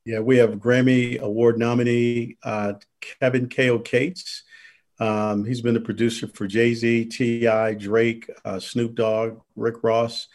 Yeah, 0.06 0.20
we 0.20 0.36
have 0.38 0.50
Grammy 0.52 1.18
Award 1.18 1.58
nominee 1.58 2.36
uh, 2.42 2.74
Kevin 3.20 3.48
K.O. 3.48 3.78
Cates. 3.78 4.42
Um, 4.98 5.44
he's 5.44 5.60
been 5.60 5.74
the 5.74 5.80
producer 5.80 6.26
for 6.28 6.46
Jay 6.46 6.74
Z, 6.74 7.06
T.I., 7.06 7.74
Drake, 7.74 8.30
uh, 8.44 8.60
Snoop 8.60 8.94
Dogg, 8.94 9.40
Rick 9.56 9.82
Ross. 9.82 10.28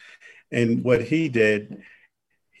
And 0.52 0.82
what 0.82 1.02
he 1.04 1.28
did 1.28 1.82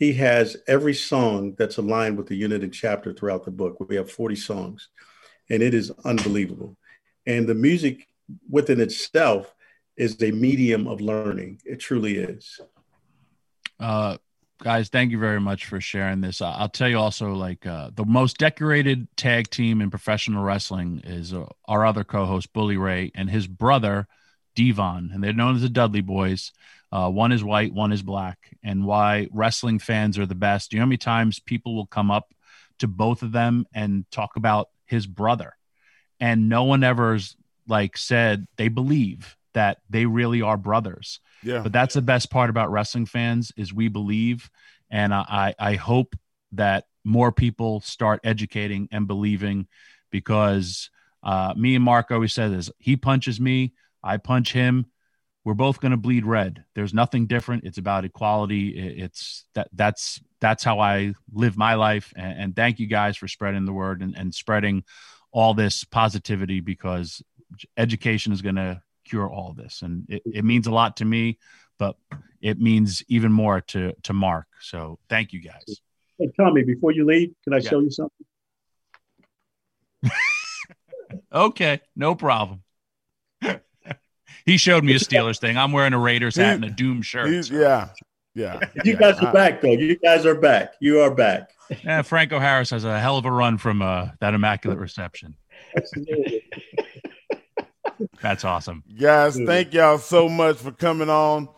he 0.00 0.14
has 0.14 0.56
every 0.66 0.94
song 0.94 1.54
that's 1.58 1.76
aligned 1.76 2.16
with 2.16 2.26
the 2.26 2.34
unit 2.34 2.64
and 2.64 2.72
chapter 2.72 3.12
throughout 3.12 3.44
the 3.44 3.50
book. 3.50 3.76
We 3.86 3.96
have 3.96 4.10
40 4.10 4.34
songs, 4.34 4.88
and 5.50 5.62
it 5.62 5.74
is 5.74 5.92
unbelievable. 6.06 6.78
And 7.26 7.46
the 7.46 7.54
music 7.54 8.08
within 8.48 8.80
itself 8.80 9.54
is 9.98 10.20
a 10.22 10.30
medium 10.30 10.88
of 10.88 11.02
learning. 11.02 11.60
It 11.66 11.80
truly 11.80 12.16
is. 12.16 12.58
Uh, 13.78 14.16
guys, 14.62 14.88
thank 14.88 15.12
you 15.12 15.18
very 15.18 15.38
much 15.38 15.66
for 15.66 15.82
sharing 15.82 16.22
this. 16.22 16.40
I'll 16.40 16.70
tell 16.70 16.88
you 16.88 16.98
also, 16.98 17.34
like 17.34 17.66
uh, 17.66 17.90
the 17.94 18.06
most 18.06 18.38
decorated 18.38 19.06
tag 19.18 19.50
team 19.50 19.82
in 19.82 19.90
professional 19.90 20.42
wrestling 20.42 21.02
is 21.04 21.34
uh, 21.34 21.44
our 21.66 21.84
other 21.84 22.04
co-host 22.04 22.54
Bully 22.54 22.78
Ray 22.78 23.12
and 23.14 23.28
his 23.28 23.46
brother 23.46 24.08
D-Von, 24.54 25.10
and 25.12 25.22
they're 25.22 25.34
known 25.34 25.56
as 25.56 25.62
the 25.62 25.68
Dudley 25.68 26.02
Boyz. 26.02 26.52
Uh, 26.92 27.08
one 27.08 27.30
is 27.30 27.44
white, 27.44 27.72
one 27.72 27.92
is 27.92 28.02
black, 28.02 28.38
and 28.62 28.84
why 28.84 29.28
wrestling 29.32 29.78
fans 29.78 30.18
are 30.18 30.26
the 30.26 30.34
best. 30.34 30.70
Do 30.70 30.76
you 30.76 30.80
know 30.80 30.84
how 30.84 30.88
many 30.88 30.96
times 30.96 31.38
people 31.38 31.76
will 31.76 31.86
come 31.86 32.10
up 32.10 32.34
to 32.80 32.88
both 32.88 33.22
of 33.22 33.32
them 33.32 33.66
and 33.72 34.04
talk 34.10 34.36
about 34.36 34.68
his 34.86 35.06
brother, 35.06 35.56
and 36.18 36.48
no 36.48 36.64
one 36.64 36.82
ever's 36.82 37.36
like 37.68 37.96
said 37.96 38.46
they 38.56 38.68
believe 38.68 39.36
that 39.54 39.78
they 39.88 40.06
really 40.06 40.42
are 40.42 40.56
brothers. 40.56 41.20
Yeah. 41.42 41.60
But 41.60 41.72
that's 41.72 41.94
the 41.94 42.02
best 42.02 42.30
part 42.30 42.50
about 42.50 42.70
wrestling 42.70 43.06
fans 43.06 43.52
is 43.56 43.72
we 43.72 43.88
believe, 43.88 44.50
and 44.90 45.14
I 45.14 45.54
I 45.58 45.74
hope 45.76 46.16
that 46.52 46.86
more 47.04 47.32
people 47.32 47.80
start 47.80 48.20
educating 48.24 48.88
and 48.90 49.06
believing, 49.06 49.68
because 50.10 50.90
uh, 51.22 51.54
me 51.56 51.76
and 51.76 51.84
Mark 51.84 52.10
always 52.10 52.32
said 52.32 52.52
this: 52.52 52.70
he 52.78 52.96
punches 52.96 53.40
me, 53.40 53.74
I 54.02 54.16
punch 54.16 54.52
him. 54.52 54.86
We're 55.44 55.54
both 55.54 55.80
going 55.80 55.92
to 55.92 55.96
bleed 55.96 56.26
red. 56.26 56.64
There's 56.74 56.92
nothing 56.92 57.26
different. 57.26 57.64
It's 57.64 57.78
about 57.78 58.04
equality. 58.04 58.70
It's 58.78 59.46
that 59.54 59.68
that's 59.72 60.20
that's 60.40 60.64
how 60.64 60.80
I 60.80 61.14
live 61.32 61.56
my 61.56 61.74
life. 61.74 62.12
And, 62.16 62.38
and 62.40 62.56
thank 62.56 62.78
you 62.78 62.86
guys 62.86 63.16
for 63.16 63.28
spreading 63.28 63.64
the 63.64 63.72
word 63.72 64.02
and, 64.02 64.16
and 64.16 64.34
spreading 64.34 64.84
all 65.32 65.54
this 65.54 65.84
positivity 65.84 66.60
because 66.60 67.22
education 67.76 68.32
is 68.32 68.42
going 68.42 68.56
to 68.56 68.82
cure 69.04 69.30
all 69.30 69.52
this. 69.52 69.82
And 69.82 70.06
it, 70.08 70.22
it 70.26 70.44
means 70.44 70.66
a 70.66 70.72
lot 70.72 70.96
to 70.98 71.04
me, 71.04 71.38
but 71.78 71.96
it 72.40 72.58
means 72.58 73.02
even 73.08 73.32
more 73.32 73.60
to, 73.60 73.92
to 74.04 74.12
Mark. 74.12 74.46
So 74.60 74.98
thank 75.08 75.32
you 75.32 75.40
guys. 75.40 75.80
Hey, 76.18 76.30
Tommy, 76.38 76.64
before 76.64 76.92
you 76.92 77.06
leave, 77.06 77.32
can 77.44 77.54
I 77.54 77.58
yeah. 77.58 77.70
show 77.70 77.80
you 77.80 77.90
something? 77.90 78.26
okay, 81.32 81.80
no 81.96 82.14
problem. 82.14 82.62
He 84.44 84.56
showed 84.56 84.84
me 84.84 84.94
a 84.94 84.98
Steelers 84.98 85.38
thing. 85.38 85.56
I'm 85.56 85.72
wearing 85.72 85.92
a 85.92 85.98
Raiders 85.98 86.36
hat 86.36 86.54
and 86.56 86.64
a 86.64 86.70
Doom 86.70 87.02
shirt. 87.02 87.44
So. 87.46 87.54
Yeah. 87.54 87.88
Yeah. 88.34 88.60
You 88.84 88.92
yeah. 88.92 88.98
guys 88.98 89.18
are 89.20 89.32
back, 89.32 89.60
though. 89.60 89.72
You 89.72 89.96
guys 89.96 90.24
are 90.24 90.34
back. 90.34 90.74
You 90.80 91.00
are 91.00 91.14
back. 91.14 91.50
Yeah, 91.84 92.02
Franco 92.02 92.38
Harris 92.38 92.70
has 92.70 92.84
a 92.84 92.98
hell 92.98 93.16
of 93.18 93.24
a 93.24 93.30
run 93.30 93.58
from 93.58 93.82
uh, 93.82 94.08
that 94.20 94.34
immaculate 94.34 94.78
reception. 94.78 95.36
That's 98.22 98.44
awesome. 98.44 98.82
Guys, 98.98 99.38
thank 99.38 99.74
y'all 99.74 99.98
so 99.98 100.28
much 100.28 100.56
for 100.56 100.72
coming 100.72 101.10
on. 101.10 101.48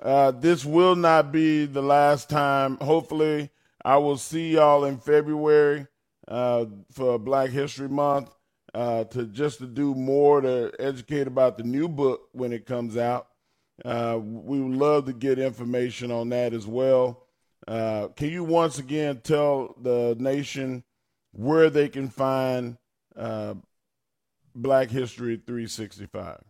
Uh, 0.00 0.32
this 0.32 0.64
will 0.64 0.96
not 0.96 1.32
be 1.32 1.64
the 1.64 1.82
last 1.82 2.28
time. 2.28 2.76
Hopefully, 2.78 3.50
I 3.84 3.96
will 3.98 4.16
see 4.18 4.54
y'all 4.54 4.84
in 4.84 4.98
February 4.98 5.86
uh, 6.26 6.66
for 6.90 7.18
Black 7.18 7.50
History 7.50 7.88
Month 7.88 8.30
uh, 8.74 9.04
to 9.04 9.26
just 9.26 9.58
to 9.58 9.66
do 9.66 9.94
more 9.94 10.40
to 10.40 10.72
educate 10.78 11.26
about 11.26 11.58
the 11.58 11.64
new 11.64 11.88
book 11.88 12.28
when 12.32 12.52
it 12.52 12.66
comes 12.66 12.96
out. 12.96 13.28
Uh, 13.84 14.18
we 14.20 14.60
would 14.60 14.76
love 14.76 15.06
to 15.06 15.12
get 15.12 15.38
information 15.38 16.10
on 16.10 16.28
that 16.30 16.52
as 16.52 16.66
well. 16.66 17.26
Uh, 17.66 18.08
can 18.16 18.30
you 18.30 18.44
once 18.44 18.78
again 18.78 19.20
tell 19.22 19.74
the 19.80 20.16
nation 20.18 20.82
where 21.32 21.70
they 21.70 21.88
can 21.88 22.08
find 22.08 22.76
uh, 23.16 23.54
Black 24.54 24.90
History 24.90 25.40
365? 25.44 26.42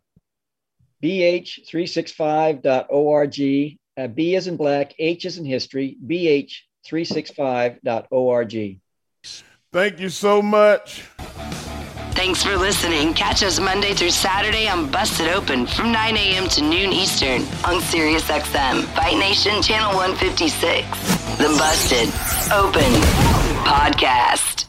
bh365.org. 1.03 3.79
Uh, 3.99 4.07
B 4.07 4.35
is 4.35 4.47
in 4.47 4.57
black, 4.57 4.95
H 4.99 5.27
is 5.27 5.37
in 5.37 5.45
history, 5.45 5.99
bh365.org. 6.07 8.81
Thank 9.73 10.01
you 10.01 10.09
so 10.09 10.41
much. 10.41 11.05
Thanks 12.25 12.45
for 12.45 12.57
listening. 12.57 13.14
Catch 13.14 13.43
us 13.43 13.59
Monday 13.59 13.95
through 13.95 14.12
Saturday 14.12 14.68
on 14.68 14.89
Busted 14.89 15.27
Open 15.27 15.66
from 15.66 15.91
9 15.91 16.16
a.m. 16.16 16.49
to 16.51 16.62
noon 16.62 16.93
Eastern 16.93 17.43
on 17.64 17.81
Sirius 17.81 18.23
XM, 18.29 18.85
Fight 18.95 19.18
Nation 19.18 19.61
Channel 19.61 19.97
156. 19.97 20.87
The 21.39 21.49
Busted 21.59 22.09
Open 22.53 22.93
Podcast. 23.64 24.66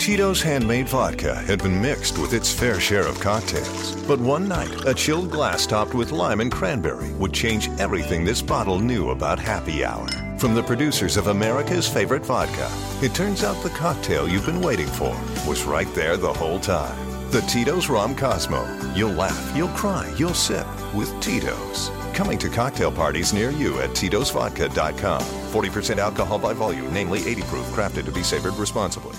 Tito's 0.00 0.40
handmade 0.40 0.88
vodka 0.88 1.34
had 1.34 1.62
been 1.62 1.82
mixed 1.82 2.16
with 2.16 2.32
its 2.32 2.50
fair 2.50 2.80
share 2.80 3.06
of 3.06 3.20
cocktails. 3.20 3.94
But 4.06 4.18
one 4.18 4.48
night, 4.48 4.86
a 4.86 4.94
chilled 4.94 5.30
glass 5.30 5.66
topped 5.66 5.92
with 5.92 6.12
lime 6.12 6.40
and 6.40 6.50
cranberry 6.50 7.12
would 7.18 7.34
change 7.34 7.68
everything 7.78 8.24
this 8.24 8.40
bottle 8.40 8.78
knew 8.78 9.10
about 9.10 9.38
happy 9.38 9.84
hour. 9.84 10.08
From 10.38 10.54
the 10.54 10.62
producers 10.62 11.16
of 11.16 11.26
America's 11.26 11.88
favorite 11.88 12.24
vodka, 12.24 12.70
it 13.02 13.12
turns 13.12 13.42
out 13.42 13.60
the 13.64 13.70
cocktail 13.70 14.28
you've 14.28 14.46
been 14.46 14.60
waiting 14.60 14.86
for 14.86 15.20
was 15.44 15.64
right 15.64 15.92
there 15.96 16.16
the 16.16 16.32
whole 16.32 16.60
time. 16.60 16.96
The 17.32 17.40
Tito's 17.42 17.88
Rom 17.88 18.14
Cosmo. 18.14 18.64
You'll 18.94 19.14
laugh, 19.14 19.56
you'll 19.56 19.68
cry, 19.70 20.14
you'll 20.16 20.34
sip 20.34 20.66
with 20.94 21.20
Tito's. 21.20 21.90
Coming 22.14 22.38
to 22.38 22.48
cocktail 22.48 22.92
parties 22.92 23.32
near 23.32 23.50
you 23.50 23.80
at 23.80 23.90
Tito'sVodka.com. 23.90 25.22
40% 25.22 25.98
alcohol 25.98 26.38
by 26.38 26.52
volume, 26.52 26.94
namely 26.94 27.26
80 27.26 27.42
proof, 27.42 27.66
crafted 27.70 28.04
to 28.04 28.12
be 28.12 28.22
savored 28.22 28.54
responsibly. 28.54 29.16